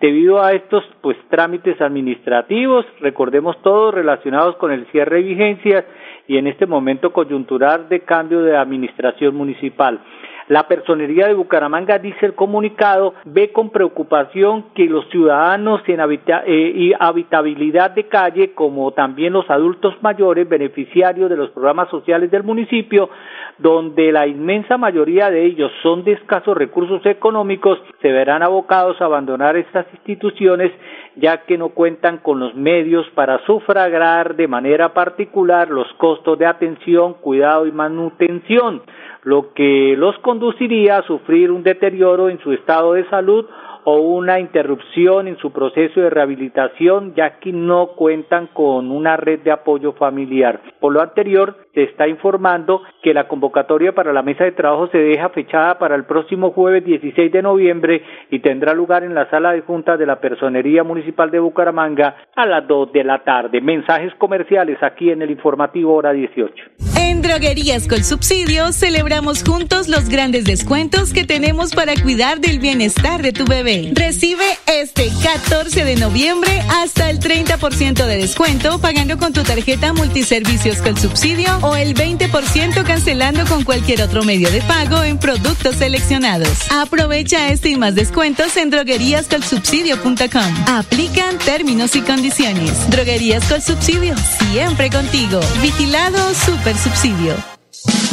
Debido 0.00 0.42
a 0.42 0.52
estos 0.52 0.84
pues 1.00 1.16
trámites 1.28 1.80
administrativos, 1.80 2.86
recordemos 3.00 3.60
todos 3.62 3.94
relacionados 3.94 4.56
con 4.56 4.72
el 4.72 4.86
cierre 4.86 5.16
de 5.16 5.22
vigencias 5.22 5.84
y 6.28 6.36
en 6.36 6.46
este 6.46 6.66
momento 6.66 7.12
coyuntural 7.12 7.88
de 7.88 8.00
cambio 8.00 8.42
de 8.42 8.56
administración 8.56 9.34
municipal. 9.34 9.98
La 10.48 10.66
personería 10.66 11.26
de 11.26 11.34
Bucaramanga, 11.34 11.98
dice 11.98 12.24
el 12.24 12.34
comunicado, 12.34 13.12
ve 13.26 13.52
con 13.52 13.68
preocupación 13.68 14.64
que 14.74 14.86
los 14.86 15.06
ciudadanos 15.10 15.82
en 15.86 16.00
eh, 16.00 16.92
habitabilidad 16.98 17.90
de 17.90 18.08
calle, 18.08 18.54
como 18.54 18.92
también 18.92 19.34
los 19.34 19.48
adultos 19.50 19.94
mayores 20.00 20.48
beneficiarios 20.48 21.28
de 21.28 21.36
los 21.36 21.50
programas 21.50 21.90
sociales 21.90 22.30
del 22.30 22.44
municipio, 22.44 23.10
donde 23.58 24.10
la 24.10 24.26
inmensa 24.26 24.78
mayoría 24.78 25.30
de 25.30 25.44
ellos 25.44 25.70
son 25.82 26.02
de 26.04 26.12
escasos 26.12 26.56
recursos 26.56 27.04
económicos, 27.04 27.78
se 28.00 28.10
verán 28.10 28.42
abocados 28.42 28.98
a 29.02 29.04
abandonar 29.04 29.54
estas 29.58 29.84
instituciones 29.92 30.72
ya 31.16 31.44
que 31.44 31.58
no 31.58 31.70
cuentan 31.70 32.18
con 32.18 32.38
los 32.38 32.54
medios 32.54 33.06
para 33.14 33.44
sufragar 33.44 34.36
de 34.36 34.48
manera 34.48 34.94
particular 34.94 35.68
los 35.68 35.92
costos 35.94 36.38
de 36.38 36.46
atención, 36.46 37.14
cuidado 37.14 37.66
y 37.66 37.72
manutención 37.72 38.82
lo 39.28 39.52
que 39.52 39.94
los 39.94 40.18
conduciría 40.20 40.96
a 40.96 41.02
sufrir 41.02 41.52
un 41.52 41.62
deterioro 41.62 42.30
en 42.30 42.38
su 42.38 42.50
estado 42.52 42.94
de 42.94 43.06
salud 43.10 43.44
o 43.84 43.98
una 43.98 44.40
interrupción 44.40 45.28
en 45.28 45.36
su 45.36 45.52
proceso 45.52 46.00
de 46.00 46.08
rehabilitación 46.08 47.14
ya 47.14 47.38
que 47.38 47.52
no 47.52 47.88
cuentan 47.88 48.46
con 48.46 48.90
una 48.90 49.18
red 49.18 49.40
de 49.40 49.50
apoyo 49.50 49.92
familiar. 49.92 50.62
Por 50.80 50.94
lo 50.94 51.02
anterior, 51.02 51.56
se 51.78 51.84
está 51.84 52.08
informando 52.08 52.82
que 53.04 53.14
la 53.14 53.28
convocatoria 53.28 53.94
para 53.94 54.12
la 54.12 54.22
mesa 54.22 54.42
de 54.42 54.50
trabajo 54.50 54.88
se 54.88 54.98
deja 54.98 55.28
fechada 55.28 55.78
para 55.78 55.94
el 55.94 56.06
próximo 56.06 56.50
jueves 56.50 56.84
16 56.84 57.30
de 57.30 57.40
noviembre 57.40 58.02
y 58.32 58.40
tendrá 58.40 58.74
lugar 58.74 59.04
en 59.04 59.14
la 59.14 59.30
sala 59.30 59.52
de 59.52 59.60
juntas 59.60 59.96
de 59.96 60.04
la 60.04 60.20
Personería 60.20 60.82
Municipal 60.82 61.30
de 61.30 61.38
Bucaramanga 61.38 62.16
a 62.34 62.46
las 62.46 62.66
2 62.66 62.92
de 62.92 63.04
la 63.04 63.22
tarde. 63.22 63.60
Mensajes 63.60 64.12
comerciales 64.16 64.82
aquí 64.82 65.10
en 65.10 65.22
el 65.22 65.30
informativo 65.30 65.94
hora 65.94 66.12
18. 66.12 66.52
En 66.96 67.22
Droguerías 67.22 67.86
con 67.86 68.02
Subsidio 68.02 68.72
celebramos 68.72 69.44
juntos 69.44 69.86
los 69.86 70.08
grandes 70.08 70.44
descuentos 70.44 71.12
que 71.12 71.24
tenemos 71.24 71.74
para 71.74 71.94
cuidar 71.94 72.40
del 72.40 72.58
bienestar 72.58 73.22
de 73.22 73.32
tu 73.32 73.44
bebé. 73.44 73.92
Recibe 73.94 74.44
este 74.66 75.08
14 75.22 75.84
de 75.84 75.96
noviembre 75.96 76.50
hasta 76.82 77.08
el 77.08 77.20
30% 77.20 78.04
de 78.04 78.16
descuento 78.16 78.80
pagando 78.80 79.16
con 79.16 79.32
tu 79.32 79.42
tarjeta 79.42 79.92
multiservicios 79.92 80.82
con 80.82 80.96
subsidio 80.96 81.48
o 81.68 81.76
el 81.76 81.94
20% 81.94 82.84
cancelando 82.84 83.44
con 83.46 83.64
cualquier 83.64 84.02
otro 84.02 84.22
medio 84.24 84.50
de 84.50 84.60
pago 84.62 85.02
en 85.02 85.18
productos 85.18 85.76
seleccionados. 85.76 86.70
Aprovecha 86.70 87.48
este 87.48 87.70
y 87.70 87.76
más 87.76 87.94
descuentos 87.94 88.56
en 88.56 88.70
drogueríascolsubsidio.com. 88.70 90.54
Aplican 90.66 91.38
términos 91.38 91.96
y 91.96 92.02
condiciones. 92.02 92.90
Droguerías 92.90 93.44
con 93.44 93.60
subsidio, 93.60 94.14
siempre 94.52 94.90
contigo. 94.90 95.40
Vigilado 95.60 96.34
Super 96.34 96.76
Subsidio. 96.76 97.34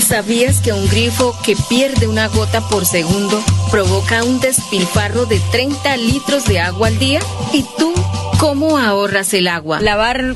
¿Sabías 0.08 0.60
que 0.60 0.72
un 0.72 0.88
grifo 0.88 1.36
que 1.44 1.56
pierde 1.68 2.08
una 2.08 2.28
gota 2.28 2.62
por 2.70 2.86
segundo 2.86 3.44
provoca 3.72 4.24
un 4.24 4.40
despilfarro 4.40 5.26
de 5.26 5.40
30 5.52 5.98
litros 5.98 6.46
de 6.46 6.60
agua 6.60 6.90
al 6.90 7.00
día? 7.00 7.20
¿Y 7.54 7.64
tú 7.78 7.94
cómo 8.40 8.78
ahorras 8.78 9.34
el 9.34 9.48
agua? 9.48 9.82
Lavar 9.82 10.36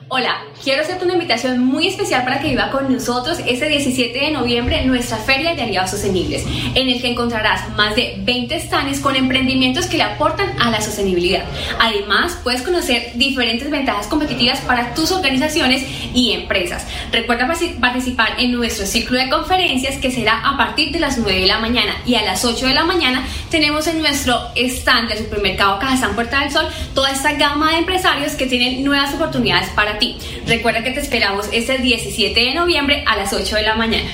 Hola, 0.13 0.43
quiero 0.61 0.81
hacerte 0.81 1.05
una 1.05 1.13
invitación 1.13 1.63
muy 1.63 1.87
especial 1.87 2.25
para 2.25 2.41
que 2.41 2.49
viva 2.49 2.69
con 2.69 2.91
nosotros 2.91 3.39
este 3.47 3.69
17 3.69 4.19
de 4.19 4.31
noviembre 4.31 4.83
nuestra 4.85 5.15
Feria 5.15 5.55
de 5.55 5.61
Aliados 5.61 5.91
Sostenibles, 5.91 6.43
en 6.75 6.89
el 6.89 7.01
que 7.01 7.11
encontrarás 7.11 7.69
más 7.77 7.95
de 7.95 8.15
20 8.17 8.59
stands 8.59 8.99
con 8.99 9.15
emprendimientos 9.15 9.85
que 9.85 9.95
le 9.95 10.03
aportan 10.03 10.49
a 10.59 10.69
la 10.69 10.81
sostenibilidad. 10.81 11.45
Además, 11.79 12.37
puedes 12.43 12.61
conocer 12.61 13.13
diferentes 13.15 13.71
ventajas 13.71 14.07
competitivas 14.07 14.59
para 14.59 14.93
tus 14.93 15.13
organizaciones 15.13 15.85
y 16.13 16.33
empresas. 16.33 16.85
Recuerda 17.13 17.49
participar 17.79 18.33
en 18.37 18.51
nuestro 18.51 18.85
ciclo 18.85 19.17
de 19.17 19.29
conferencias 19.29 19.95
que 19.95 20.11
será 20.11 20.41
a 20.45 20.57
partir 20.57 20.91
de 20.91 20.99
las 20.99 21.19
9 21.19 21.39
de 21.39 21.47
la 21.47 21.59
mañana 21.59 21.95
y 22.05 22.15
a 22.15 22.23
las 22.23 22.43
8 22.43 22.67
de 22.67 22.73
la 22.73 22.83
mañana 22.83 23.25
tenemos 23.49 23.87
en 23.87 24.01
nuestro 24.01 24.41
stand 24.57 25.07
de 25.07 25.19
supermercado 25.19 25.79
Cajazán 25.79 26.15
Puerta 26.15 26.41
del 26.41 26.51
Sol 26.51 26.67
toda 26.93 27.11
esta 27.11 27.31
gama 27.35 27.71
de 27.71 27.77
empresarios 27.77 28.33
que 28.33 28.47
tienen 28.47 28.83
nuevas 28.83 29.13
oportunidades 29.13 29.69
para 29.69 30.00
ti. 30.01 30.17
Recuerda 30.47 30.83
que 30.83 30.91
te 30.91 30.99
esperamos 30.99 31.45
este 31.53 31.77
17 31.77 32.37
de 32.37 32.53
noviembre 32.55 33.05
a 33.07 33.15
las 33.15 33.31
8 33.31 33.55
de 33.55 33.61
la 33.61 33.75
mañana. 33.75 34.09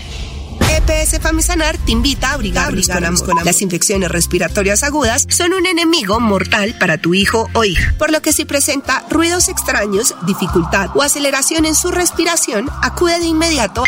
EPS 0.70 1.22
Famisanar 1.22 1.78
te 1.78 1.94
invita 1.94 2.30
a 2.30 2.34
abrigarnos 2.34 2.90
con 2.90 3.06
amor. 3.06 3.46
Las 3.46 3.62
infecciones 3.62 4.12
respiratorias 4.12 4.84
agudas 4.84 5.26
son 5.30 5.54
un 5.54 5.66
enemigo 5.66 6.20
mortal 6.20 6.76
para 6.80 6.98
tu 6.98 7.14
hijo 7.14 7.48
o 7.54 7.64
hija, 7.64 7.96
por 7.98 8.12
lo 8.12 8.22
que 8.22 8.34
si 8.34 8.44
presenta 8.46 9.06
ruidos 9.10 9.48
extraños, 9.48 10.14
dificultad 10.26 10.90
o 10.94 11.04
aceleración 11.04 11.66
en 11.66 11.74
su 11.74 11.90
respiración, 11.92 12.70
acude 12.82 13.18
de 13.20 13.28
inmediato, 13.28 13.86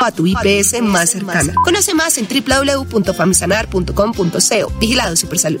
a 0.00 0.12
tu 0.12 0.24
IPS 0.26 0.80
más 0.82 1.10
cercana. 1.10 1.52
Conoce 1.64 1.94
más 1.94 2.16
en 2.18 2.28
www.famisanar.com.co. 2.28 4.72
Vigilado 4.78 5.16
Supersalud. 5.16 5.60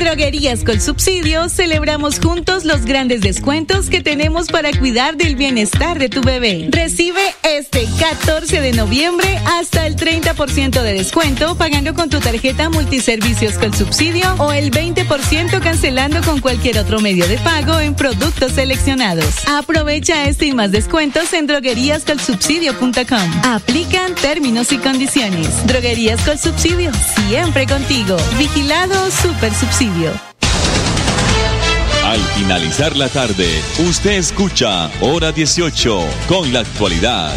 Droguerías 0.00 0.64
con 0.64 0.80
Subsidio 0.80 1.50
celebramos 1.50 2.20
juntos 2.20 2.64
los 2.64 2.86
grandes 2.86 3.20
descuentos 3.20 3.90
que 3.90 4.00
tenemos 4.00 4.46
para 4.46 4.72
cuidar 4.72 5.18
del 5.18 5.36
bienestar 5.36 5.98
de 5.98 6.08
tu 6.08 6.22
bebé. 6.22 6.68
Recibe 6.70 7.20
este 7.42 7.86
14 7.98 8.62
de 8.62 8.72
noviembre 8.72 9.38
hasta 9.58 9.86
el 9.86 9.96
30% 9.96 10.82
de 10.82 10.94
descuento 10.94 11.54
pagando 11.54 11.92
con 11.94 12.08
tu 12.08 12.18
tarjeta 12.18 12.70
multiservicios 12.70 13.58
con 13.58 13.74
subsidio 13.74 14.34
o 14.38 14.52
el 14.52 14.70
20% 14.70 15.60
cancelando 15.60 16.22
con 16.22 16.40
cualquier 16.40 16.78
otro 16.78 17.00
medio 17.00 17.28
de 17.28 17.36
pago 17.36 17.78
en 17.78 17.94
productos 17.94 18.52
seleccionados. 18.52 19.46
Aprovecha 19.48 20.24
este 20.24 20.46
y 20.46 20.52
más 20.52 20.72
descuentos 20.72 21.30
en 21.34 21.46
drogueríascolsubsidio.com. 21.46 23.42
Aplican 23.44 24.14
términos 24.14 24.72
y 24.72 24.78
condiciones. 24.78 25.66
Droguerías 25.66 26.22
con 26.22 26.38
Subsidio, 26.38 26.90
siempre 27.28 27.66
contigo. 27.66 28.16
Vigilado 28.38 29.10
Super 29.10 29.52
Subsidio. 29.52 29.89
Al 32.04 32.20
finalizar 32.36 32.96
la 32.96 33.08
tarde, 33.08 33.60
usted 33.88 34.12
escucha 34.12 34.90
Hora 35.00 35.32
18 35.32 36.04
con 36.28 36.52
la 36.52 36.60
actualidad. 36.60 37.34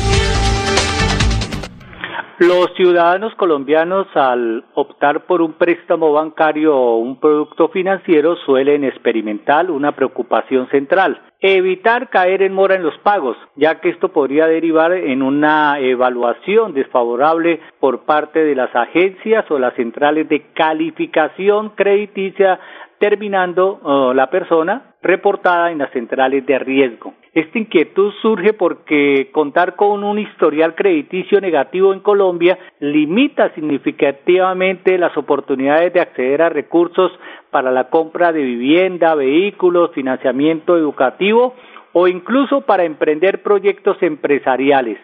Los 2.47 2.73
ciudadanos 2.75 3.33
colombianos 3.35 4.05
al 4.15 4.65
optar 4.73 5.25
por 5.27 5.41
un 5.41 5.53
préstamo 5.53 6.11
bancario 6.11 6.75
o 6.75 6.97
un 6.97 7.17
producto 7.17 7.69
financiero 7.69 8.35
suelen 8.35 8.83
experimentar 8.83 9.71
una 9.71 9.93
preocupación 9.93 10.67
central, 10.67 11.21
evitar 11.39 12.09
caer 12.09 12.41
en 12.41 12.51
mora 12.51 12.75
en 12.75 12.83
los 12.83 12.97
pagos, 12.97 13.37
ya 13.55 13.79
que 13.79 13.87
esto 13.87 14.09
podría 14.09 14.45
derivar 14.47 14.91
en 14.91 15.21
una 15.21 15.79
evaluación 15.79 16.73
desfavorable 16.73 17.61
por 17.79 18.03
parte 18.03 18.43
de 18.43 18.55
las 18.55 18.75
agencias 18.75 19.49
o 19.49 19.57
las 19.57 19.73
centrales 19.75 20.27
de 20.27 20.51
calificación 20.53 21.69
crediticia 21.69 22.59
terminando 23.03 23.81
oh, 23.83 24.13
la 24.13 24.29
persona 24.29 24.93
reportada 25.01 25.71
en 25.71 25.79
las 25.79 25.91
centrales 25.91 26.45
de 26.45 26.57
riesgo. 26.57 27.13
Esta 27.33 27.59
inquietud 27.59 28.13
surge 28.21 28.53
porque 28.53 29.29
contar 29.33 29.75
con 29.75 30.05
un 30.05 30.19
historial 30.19 30.73
crediticio 30.73 31.41
negativo 31.41 31.91
en 31.91 31.99
Colombia 31.99 32.57
limita 32.79 33.53
significativamente 33.55 34.97
las 34.97 35.17
oportunidades 35.17 35.91
de 35.91 35.99
acceder 35.99 36.43
a 36.43 36.47
recursos 36.47 37.11
para 37.51 37.71
la 37.71 37.89
compra 37.89 38.31
de 38.31 38.41
vivienda, 38.41 39.15
vehículos, 39.15 39.91
financiamiento 39.91 40.77
educativo 40.77 41.55
o 41.91 42.07
incluso 42.07 42.61
para 42.61 42.85
emprender 42.85 43.43
proyectos 43.43 43.97
empresariales. 44.01 44.97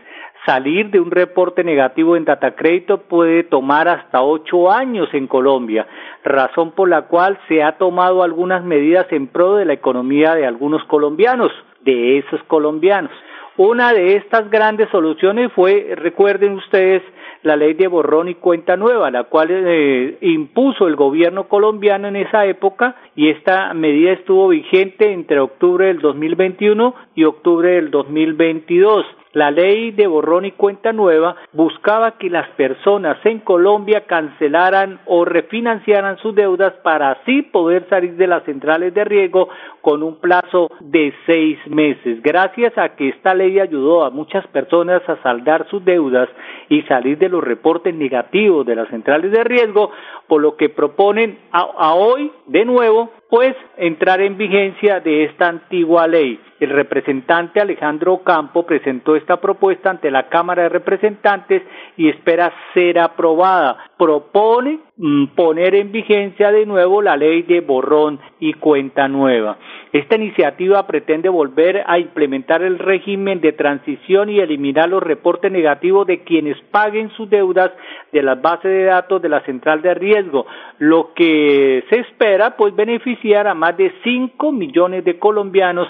Salir 0.46 0.90
de 0.90 1.00
un 1.00 1.12
reporte 1.12 1.64
negativo 1.64 2.16
en 2.16 2.26
Datacrédito 2.26 3.02
puede 3.02 3.44
tomar 3.44 3.88
hasta 3.88 4.22
ocho 4.22 4.72
años 4.72 5.10
en 5.14 5.28
Colombia, 5.28 5.86
razón 6.24 6.72
por 6.72 6.90
la 6.90 7.04
cual 7.04 7.38
se 7.48 7.62
ha 7.62 7.78
tomado 7.78 8.24
algunas 8.24 8.64
medidas 8.64 9.06
en 9.12 9.28
pro 9.28 9.56
de 9.56 9.66
la 9.66 9.74
economía 9.74 10.36
de 10.36 10.48
algunos 10.48 10.84
colombianos, 10.86 11.52
de 11.82 12.20
esos 12.20 12.42
colombianos. 12.44 13.12
Una 13.58 13.92
de 13.92 14.16
estas 14.16 14.50
grandes 14.50 14.90
soluciones 14.90 15.52
fue, 15.52 15.94
recuerden 15.98 16.54
ustedes, 16.54 17.04
la 17.44 17.56
ley 17.56 17.74
de 17.74 17.88
borrón 17.88 18.30
y 18.30 18.36
cuenta 18.36 18.76
nueva, 18.76 19.12
la 19.12 19.26
cual 19.26 19.48
eh, 19.52 20.18
impuso 20.22 20.88
el 20.88 20.96
gobierno 20.96 21.48
colombiano 21.48 22.08
en 22.08 22.16
esa 22.16 22.46
época 22.46 22.96
y 23.16 23.30
esta 23.30 23.74
medida 23.74 24.12
estuvo 24.12 24.50
vigente 24.50 25.12
entre 25.12 25.40
octubre 25.40 25.88
del 25.88 26.00
2021 26.00 26.96
y 27.16 27.24
octubre 27.24 27.72
del 27.72 27.92
2022. 27.92 29.06
La 29.34 29.52
ley 29.52 29.92
de 29.92 30.08
borrón 30.08 30.46
y 30.46 30.52
cuenta 30.54 30.92
nueva 30.92 31.36
buscaba 31.54 32.18
que 32.18 32.32
las 32.32 32.50
personas 32.52 33.18
en 33.26 33.40
Colombia 33.40 34.06
cancelaran 34.08 35.02
o 35.06 35.24
refinanciaran 35.24 36.18
sus 36.18 36.34
deudas 36.34 36.74
para 36.82 37.12
así 37.12 37.44
poder 37.44 37.88
salir 37.90 38.16
de 38.16 38.26
las 38.26 38.44
centrales 38.46 38.92
de 38.96 39.04
riesgo 39.04 39.50
con 39.82 40.02
un 40.02 40.20
plazo 40.20 40.72
de 40.80 41.14
seis 41.28 41.60
meses. 41.68 42.24
Gracias 42.24 42.76
a 42.78 42.96
que 42.96 43.10
esta 43.10 43.36
ley 43.36 43.60
ayudó 43.60 44.04
a 44.04 44.10
muchas 44.10 44.48
personas 44.48 45.08
a 45.08 45.22
saldar 45.22 45.68
sus 45.70 45.86
deudas 45.86 46.28
y 46.70 46.82
salir 46.84 47.20
de 47.20 47.30
los 47.30 47.44
reportes 47.44 47.94
negativos 47.94 48.66
de 48.66 48.76
las 48.76 48.90
centrales 48.90 49.32
de 49.32 49.44
riesgo, 49.44 49.92
por 50.28 50.42
lo 50.42 50.58
que 50.58 50.70
proponen 50.70 51.38
a, 51.52 51.94
hoy 51.94 52.32
de 52.48 52.66
nuevo 52.66 53.12
pues 53.30 53.56
entrar 53.78 54.22
en 54.22 54.38
vigencia 54.38 55.00
de 55.00 55.26
esta 55.26 55.50
antigua 55.50 56.08
ley. 56.08 56.40
El 56.60 56.72
representante 56.72 57.62
Alejandro 57.62 58.22
Campo 58.24 58.66
presentó 58.66 59.16
esta 59.16 59.38
propuesta 59.40 59.90
ante 59.90 60.12
la 60.12 60.28
Cámara 60.28 60.64
de 60.64 60.70
Representantes 60.70 61.62
y 61.96 62.10
espera 62.10 62.52
ser 62.74 63.00
aprobada. 63.00 63.78
Propone 63.98 64.80
mm, 64.98 65.28
poner 65.36 65.76
en 65.76 65.92
vigencia 65.92 66.52
de 66.52 66.66
nuevo 66.66 67.02
la 67.02 67.16
ley 67.16 67.44
de 67.44 67.62
borrón 67.62 68.20
y 68.40 68.54
cuenta 68.54 69.08
nueva. 69.08 69.58
Esta 69.92 70.18
iniciativa 70.18 70.86
pretende 70.86 71.30
volver 71.30 71.84
a 71.88 71.98
implementar 71.98 72.62
el 72.62 72.78
régimen 72.78 73.42
de 73.42 73.54
transición 73.54 74.30
y 74.30 74.40
eliminar 74.40 74.88
los 74.88 75.02
reportes 75.02 75.52
negativos 75.52 76.06
de 76.06 76.24
quienes 76.24 76.58
paguen 76.70 77.10
sus 77.12 77.28
deudas 77.30 77.72
de 78.12 78.22
las 78.22 78.40
bases 78.40 78.70
de 78.70 78.84
datos 78.84 79.22
de 79.22 79.30
la 79.30 79.42
central 79.46 79.82
de 79.82 79.94
riesgo, 79.96 80.46
lo 80.78 81.14
que 81.16 81.84
se 81.90 82.02
espera 82.02 82.56
pues 82.56 82.76
beneficiar 82.76 83.48
a 83.48 83.56
más 83.56 83.78
de 83.78 83.92
5 84.04 84.52
millones 84.52 85.04
de 85.06 85.18
colombianos, 85.18 85.88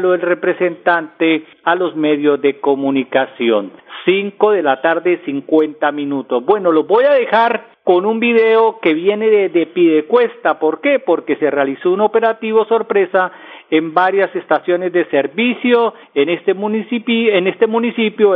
señaló 0.00 0.14
el 0.14 0.22
representante 0.22 1.44
a 1.64 1.74
los 1.74 1.94
medios 1.94 2.40
de 2.40 2.58
comunicación. 2.60 3.72
5 4.06 4.52
de 4.52 4.62
la 4.62 4.80
tarde 4.80 5.20
50 5.26 5.92
minutos. 5.92 6.44
Bueno, 6.44 6.72
los 6.72 6.86
voy 6.86 7.04
a 7.04 7.12
dejar 7.12 7.66
con 7.84 8.06
un 8.06 8.18
video 8.18 8.78
que 8.80 8.94
viene 8.94 9.28
de, 9.28 9.48
de 9.50 9.66
Pidecuesta. 9.66 10.58
¿Por 10.58 10.80
qué? 10.80 11.00
Porque 11.00 11.36
se 11.36 11.50
realizó 11.50 11.90
un 11.90 12.00
operativo 12.00 12.64
sorpresa 12.64 13.30
en 13.70 13.92
varias 13.92 14.34
estaciones 14.34 14.92
de 14.92 15.04
servicio 15.06 15.94
en 16.14 16.28
este 16.30 16.54
municipio, 16.54 17.32
en 17.32 17.46
este 17.46 17.66
municipio 17.66 18.34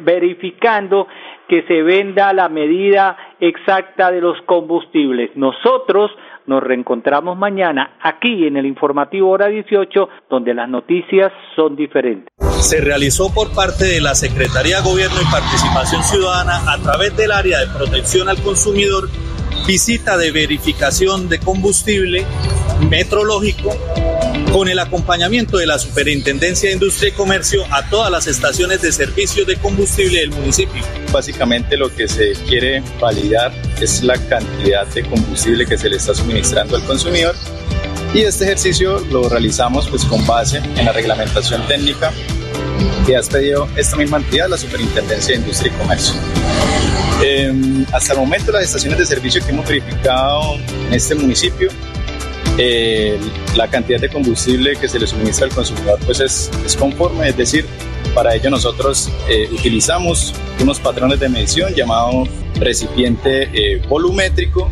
verificando 0.00 1.08
que 1.48 1.62
se 1.62 1.82
venda 1.82 2.32
la 2.32 2.48
medida 2.48 3.16
exacta 3.40 4.10
de 4.10 4.20
los 4.20 4.40
combustibles. 4.42 5.30
Nosotros 5.34 6.10
nos 6.46 6.62
reencontramos 6.62 7.36
mañana 7.36 7.98
aquí 8.02 8.46
en 8.46 8.56
el 8.56 8.66
informativo 8.66 9.30
hora 9.30 9.48
18, 9.48 10.08
donde 10.28 10.54
las 10.54 10.68
noticias 10.68 11.32
son 11.56 11.76
diferentes. 11.76 12.28
Se 12.60 12.80
realizó 12.80 13.32
por 13.32 13.54
parte 13.54 13.84
de 13.84 14.00
la 14.00 14.14
Secretaría 14.14 14.80
de 14.80 14.88
Gobierno 14.88 15.16
y 15.20 15.30
Participación 15.30 16.02
Ciudadana 16.02 16.72
a 16.72 16.78
través 16.78 17.16
del 17.16 17.32
área 17.32 17.60
de 17.60 17.66
protección 17.68 18.28
al 18.28 18.40
consumidor 18.42 19.08
visita 19.66 20.16
de 20.16 20.32
verificación 20.32 21.28
de 21.28 21.38
combustible 21.38 22.24
metrológico 22.88 23.70
con 24.52 24.68
el 24.68 24.78
acompañamiento 24.78 25.58
de 25.58 25.66
la 25.66 25.78
Superintendencia 25.78 26.68
de 26.68 26.74
Industria 26.74 27.10
y 27.10 27.12
Comercio 27.12 27.64
a 27.70 27.88
todas 27.88 28.10
las 28.10 28.26
estaciones 28.26 28.82
de 28.82 28.90
servicio 28.90 29.44
de 29.44 29.56
combustible 29.56 30.20
del 30.20 30.30
municipio. 30.30 30.82
Básicamente 31.12 31.76
lo 31.76 31.94
que 31.94 32.08
se 32.08 32.32
quiere 32.48 32.82
validar 33.00 33.52
es 33.80 34.02
la 34.02 34.18
cantidad 34.28 34.86
de 34.88 35.04
combustible 35.04 35.66
que 35.66 35.78
se 35.78 35.88
le 35.88 35.96
está 35.96 36.14
suministrando 36.14 36.76
al 36.76 36.84
consumidor 36.84 37.34
y 38.12 38.22
este 38.22 38.44
ejercicio 38.44 38.98
lo 39.10 39.28
realizamos 39.28 39.88
pues 39.88 40.04
con 40.04 40.26
base 40.26 40.58
en 40.58 40.84
la 40.84 40.92
reglamentación 40.92 41.66
técnica 41.68 42.12
que 43.06 43.14
ha 43.14 43.18
expedido 43.20 43.68
esta 43.76 43.96
misma 43.96 44.18
entidad, 44.18 44.48
la 44.48 44.58
Superintendencia 44.58 45.34
de 45.34 45.40
Industria 45.42 45.72
y 45.72 45.78
Comercio. 45.78 46.14
Em, 47.22 47.86
hasta 47.92 48.14
el 48.14 48.18
momento 48.18 48.50
las 48.50 48.64
estaciones 48.64 48.98
de 48.98 49.06
servicio 49.06 49.44
que 49.44 49.52
hemos 49.52 49.68
verificado 49.68 50.56
en 50.88 50.94
este 50.94 51.14
municipio 51.14 51.70
eh, 52.62 53.18
la 53.56 53.68
cantidad 53.68 53.98
de 53.98 54.10
combustible 54.10 54.76
que 54.76 54.86
se 54.86 54.98
le 54.98 55.06
suministra 55.06 55.46
al 55.46 55.54
consumidor 55.54 55.98
pues 56.04 56.20
es, 56.20 56.50
es 56.66 56.76
conforme, 56.76 57.26
es 57.26 57.36
decir, 57.36 57.64
para 58.14 58.34
ello 58.34 58.50
nosotros 58.50 59.10
eh, 59.30 59.48
utilizamos 59.50 60.34
unos 60.60 60.78
patrones 60.78 61.18
de 61.18 61.30
medición 61.30 61.72
llamado 61.74 62.24
recipiente 62.56 63.44
eh, 63.54 63.80
volumétrico 63.88 64.70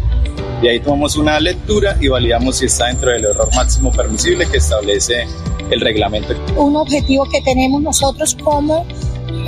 y 0.61 0.68
ahí 0.68 0.81
tomamos 0.81 1.16
una 1.16 1.40
lectura 1.40 1.96
y 1.98 2.09
validamos 2.09 2.59
si 2.59 2.66
está 2.66 2.88
dentro 2.88 3.11
del 3.11 3.24
error 3.24 3.48
máximo 3.55 3.90
permisible 3.90 4.46
que 4.46 4.59
establece 4.59 5.27
el 5.70 5.81
reglamento. 5.81 6.35
Un 6.57 6.77
objetivo 6.77 7.27
que 7.31 7.40
tenemos 7.40 7.81
nosotros 7.81 8.37
como 8.42 8.87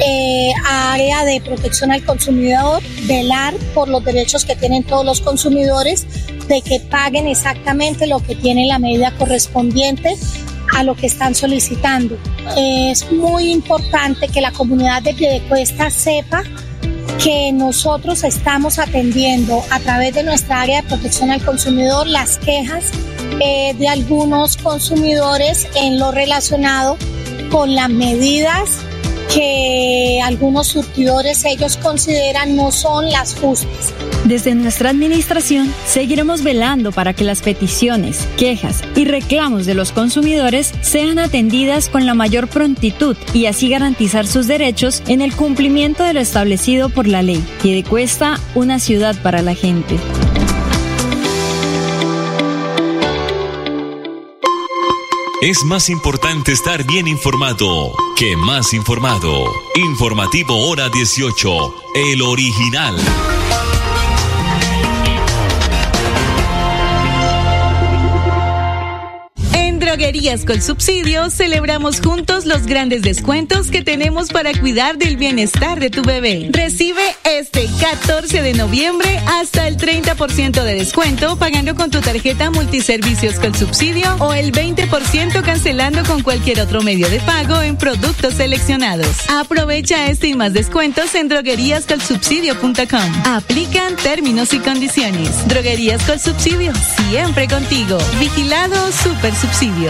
eh, 0.01 0.53
área 0.67 1.25
de 1.25 1.41
protección 1.41 1.93
al 1.93 2.05
consumidor, 2.05 2.83
velar 3.05 3.55
por 3.75 3.89
los 3.89 4.05
derechos 4.05 4.45
que 4.45 4.57
tienen 4.57 4.85
todos 4.85 5.05
los 5.05 5.21
consumidores, 5.21 6.07
de 6.49 6.63
que 6.63 6.81
paguen 6.81 7.29
exactamente 7.29 8.07
lo 8.07 8.21
que 8.21 8.35
tiene 8.35 8.67
la 8.67 8.79
medida 8.79 9.13
correspondiente 9.13 10.17
a 10.75 10.83
lo 10.83 10.95
que 10.95 11.07
están 11.07 11.35
solicitando. 11.35 12.17
Es 12.57 13.11
muy 13.13 13.51
importante 13.51 14.29
que 14.29 14.41
la 14.41 14.53
comunidad 14.53 15.03
de 15.03 15.15
Piedecuesta 15.15 15.91
sepa 15.91 16.43
que 17.23 17.53
nosotros 17.53 18.25
estamos 18.25 18.79
atendiendo 18.79 19.63
a 19.71 19.81
través 19.81 20.15
de 20.15 20.23
nuestra 20.23 20.63
área 20.63 20.81
de 20.83 20.89
protección 20.89 21.31
al 21.31 21.45
consumidor 21.45 22.07
las 22.07 22.39
quejas 22.39 22.85
eh, 23.41 23.75
de 23.79 23.89
algunos 23.89 24.57
consumidores 24.57 25.69
en 25.75 25.99
lo 25.99 26.13
relacionado 26.13 26.97
con 27.51 27.75
las 27.75 27.91
medidas 27.91 28.71
que 29.33 30.21
algunos 30.25 30.69
surtidores 30.69 31.45
ellos 31.45 31.77
consideran 31.77 32.57
no 32.57 32.73
son 32.73 33.11
las 33.11 33.35
justas. 33.35 33.93
Desde 34.25 34.55
nuestra 34.55 34.91
administración 34.91 35.73
seguiremos 35.87 36.43
velando 36.43 36.93
para 36.93 37.15
que 37.15 37.25
las 37.25 37.43
peticiones, 37.43 38.27
quejas 38.37 38.83
y 38.95 39.05
reclamos 39.05 39.67
de 39.67 39.75
los 39.75 39.93
consumidores 39.93 40.73
sean 40.83 41.19
atendidas 41.19 41.89
con 41.89 42.07
la 42.07 42.15
mayor 42.15 42.49
prontitud 42.49 43.17
y 43.33 43.47
así 43.47 43.69
garantizar 43.69 44.27
sus 44.27 44.47
derechos 44.47 45.03
en 45.07 45.21
el 45.21 45.35
cumplimiento 45.35 46.05
de 46.05 46.15
lo 46.15 46.21
establecido 46.21 46.91
por 46.91 47.07
la 47.07 47.23
ley, 47.23 47.43
que 47.63 47.75
de 47.75 47.85
cuesta 47.85 48.39
una 48.55 48.79
ciudad 48.79 49.17
para 49.23 49.43
la 49.43 49.55
gente. 49.55 49.97
Es 55.43 55.65
más 55.65 55.89
importante 55.89 56.53
estar 56.53 56.85
bien 56.85 57.09
informado 57.09 57.95
que 58.15 58.37
más 58.37 58.75
informado. 58.75 59.47
Informativo 59.75 60.69
Hora 60.69 60.91
18, 60.91 61.75
el 61.95 62.21
original. 62.21 62.95
Droguerías 70.01 70.47
con 70.47 70.63
Subsidio 70.63 71.29
celebramos 71.29 72.01
juntos 72.01 72.47
los 72.47 72.65
grandes 72.65 73.03
descuentos 73.03 73.71
que 73.71 73.83
tenemos 73.83 74.31
para 74.31 74.59
cuidar 74.59 74.97
del 74.97 75.19
bienestar 75.19 75.79
de 75.79 75.91
tu 75.91 76.01
bebé. 76.01 76.49
Recibe 76.53 77.03
este 77.25 77.69
14 77.79 78.41
de 78.41 78.55
noviembre 78.55 79.21
hasta 79.27 79.69
el 79.69 79.77
30% 79.77 80.63
de 80.63 80.75
descuento 80.75 81.37
pagando 81.37 81.75
con 81.75 81.91
tu 81.91 82.01
tarjeta 82.01 82.51
multiservicios 82.51 83.39
con 83.39 83.55
subsidio 83.55 84.17
o 84.21 84.33
el 84.33 84.53
20% 84.53 85.43
cancelando 85.43 86.03
con 86.05 86.23
cualquier 86.23 86.63
otro 86.63 86.81
medio 86.81 87.11
de 87.11 87.21
pago 87.21 87.61
en 87.61 87.77
productos 87.77 88.33
seleccionados. 88.33 89.29
Aprovecha 89.29 90.07
este 90.07 90.29
y 90.29 90.35
más 90.35 90.55
descuentos 90.55 91.15
en 91.15 91.29
drogueríascolsubsidio.com. 91.29 93.23
Aplican 93.27 93.97
términos 93.97 94.55
y 94.55 94.61
condiciones. 94.61 95.47
Droguerías 95.47 96.03
con 96.05 96.19
Subsidio, 96.19 96.73
siempre 97.11 97.47
contigo. 97.49 97.99
Vigilado 98.19 98.91
Super 98.93 99.35
Subsidio. 99.35 99.90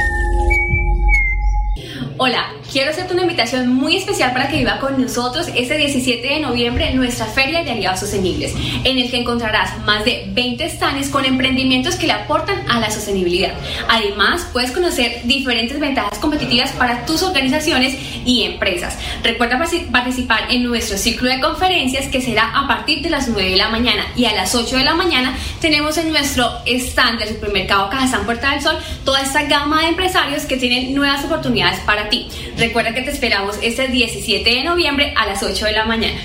Hola, 2.23 2.60
quiero 2.71 2.91
hacerte 2.91 3.13
una 3.13 3.23
invitación 3.23 3.73
muy 3.73 3.97
especial 3.97 4.31
para 4.31 4.47
que 4.47 4.57
viva 4.57 4.79
con 4.79 4.99
nosotros 4.99 5.47
este 5.55 5.77
17 5.77 6.25
de 6.25 6.39
noviembre 6.39 6.93
nuestra 6.93 7.25
Feria 7.25 7.63
de 7.63 7.71
Aliados 7.71 7.99
Sostenibles, 7.99 8.53
en 8.83 8.97
el 8.97 9.11
que 9.11 9.17
encontrarás 9.17 9.77
más 9.79 10.05
de 10.05 10.25
20 10.29 10.69
stands 10.69 11.09
con 11.09 11.25
emprendimientos 11.25 11.95
que 11.95 12.07
le 12.07 12.13
aportan 12.13 12.63
a 12.69 12.79
la 12.79 12.89
sostenibilidad. 12.89 13.53
Además, 13.89 14.47
puedes 14.53 14.71
conocer 14.71 15.21
diferentes 15.25 15.79
ventajas 15.79 16.17
competitivas 16.19 16.71
para 16.71 17.05
tus 17.05 17.23
organizaciones 17.23 17.97
y 18.25 18.43
empresas. 18.43 18.97
Recuerda 19.23 19.61
participar 19.91 20.45
en 20.49 20.63
nuestro 20.63 20.97
ciclo 20.97 21.29
de 21.29 21.41
conferencias 21.41 22.07
que 22.07 22.21
será 22.21 22.51
a 22.57 22.67
partir 22.67 23.01
de 23.01 23.09
las 23.09 23.27
9 23.27 23.49
de 23.49 23.57
la 23.57 23.69
mañana 23.69 24.05
y 24.15 24.25
a 24.25 24.33
las 24.33 24.55
8 24.55 24.77
de 24.77 24.83
la 24.85 24.95
mañana 24.95 25.35
tenemos 25.59 25.97
en 25.97 26.11
nuestro 26.11 26.49
stand 26.65 27.19
del 27.19 27.29
supermercado 27.29 27.89
Cajazán 27.89 28.25
Puerta 28.25 28.51
del 28.51 28.61
Sol 28.61 28.77
toda 29.03 29.21
esta 29.21 29.43
gama 29.43 29.81
de 29.81 29.89
empresarios 29.89 30.45
que 30.45 30.57
tienen 30.57 30.93
nuevas 30.95 31.25
oportunidades 31.25 31.79
para 31.81 32.09
ti. 32.09 32.29
Recuerda 32.61 32.93
que 32.93 33.01
te 33.01 33.09
esperamos 33.09 33.55
este 33.63 33.87
17 33.87 34.47
de 34.47 34.63
noviembre 34.63 35.15
a 35.17 35.25
las 35.25 35.41
8 35.41 35.65
de 35.65 35.71
la 35.71 35.85
mañana. 35.85 36.21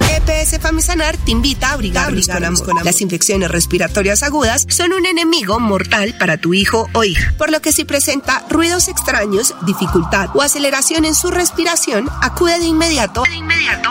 EPS 0.00 0.58
Famisanar 0.58 1.18
te 1.18 1.32
invita 1.32 1.68
a 1.68 1.74
abrigarnos 1.74 2.62
con 2.62 2.70
amor. 2.70 2.86
Las 2.86 3.02
infecciones 3.02 3.50
respiratorias 3.50 4.22
agudas 4.22 4.64
son 4.70 4.94
un 4.94 5.04
enemigo 5.04 5.60
mortal 5.60 6.14
para 6.18 6.38
tu 6.38 6.54
hijo 6.54 6.88
o 6.94 7.04
hija, 7.04 7.34
por 7.36 7.50
lo 7.50 7.60
que 7.60 7.72
si 7.72 7.84
presenta 7.84 8.46
ruidos 8.48 8.88
extraños, 8.88 9.54
dificultad 9.66 10.30
o 10.34 10.40
aceleración 10.40 11.04
en 11.04 11.14
su 11.14 11.30
respiración, 11.30 12.08
acude 12.22 12.58
de 12.58 12.64
inmediato, 12.64 13.22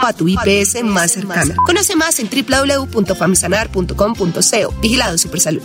a 0.01 0.13
tu 0.13 0.27
IPS 0.27 0.83
más 0.83 1.11
cercana. 1.11 1.53
Conoce 1.67 1.95
más 1.95 2.19
en 2.19 2.31
www.famisanar.com.co. 2.31 4.73
Vigilado 4.81 5.19
Supersalud. 5.19 5.61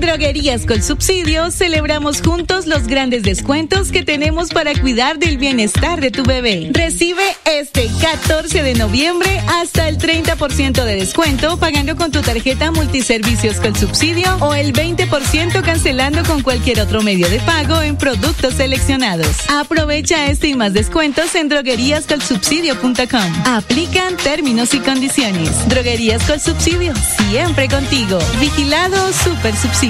Droguerías 0.00 0.64
con 0.64 0.82
Subsidio 0.82 1.50
celebramos 1.50 2.22
juntos 2.22 2.66
los 2.66 2.86
grandes 2.86 3.22
descuentos 3.22 3.92
que 3.92 4.02
tenemos 4.02 4.48
para 4.48 4.72
cuidar 4.74 5.18
del 5.18 5.36
bienestar 5.36 6.00
de 6.00 6.10
tu 6.10 6.22
bebé. 6.22 6.70
Recibe 6.72 7.22
este 7.44 7.90
14 8.00 8.62
de 8.62 8.74
noviembre 8.74 9.42
hasta 9.46 9.88
el 9.88 9.98
30% 9.98 10.84
de 10.84 10.96
descuento 10.96 11.58
pagando 11.58 11.96
con 11.96 12.10
tu 12.10 12.22
tarjeta 12.22 12.70
multiservicios 12.70 13.56
con 13.56 13.76
subsidio 13.76 14.34
o 14.40 14.54
el 14.54 14.72
20% 14.72 15.62
cancelando 15.62 16.22
con 16.24 16.42
cualquier 16.42 16.80
otro 16.80 17.02
medio 17.02 17.28
de 17.28 17.38
pago 17.40 17.82
en 17.82 17.96
productos 17.96 18.54
seleccionados. 18.54 19.36
Aprovecha 19.50 20.30
este 20.30 20.48
y 20.48 20.54
más 20.54 20.72
descuentos 20.72 21.34
en 21.34 21.50
drogueríascolsubsidio.com. 21.50 23.44
Aplican 23.44 24.16
términos 24.16 24.72
y 24.72 24.80
condiciones. 24.80 25.68
Droguerías 25.68 26.22
con 26.24 26.40
Subsidio, 26.40 26.94
siempre 27.18 27.68
contigo. 27.68 28.18
Vigilado 28.40 29.12
Super 29.12 29.54
Subsidio. 29.54 29.89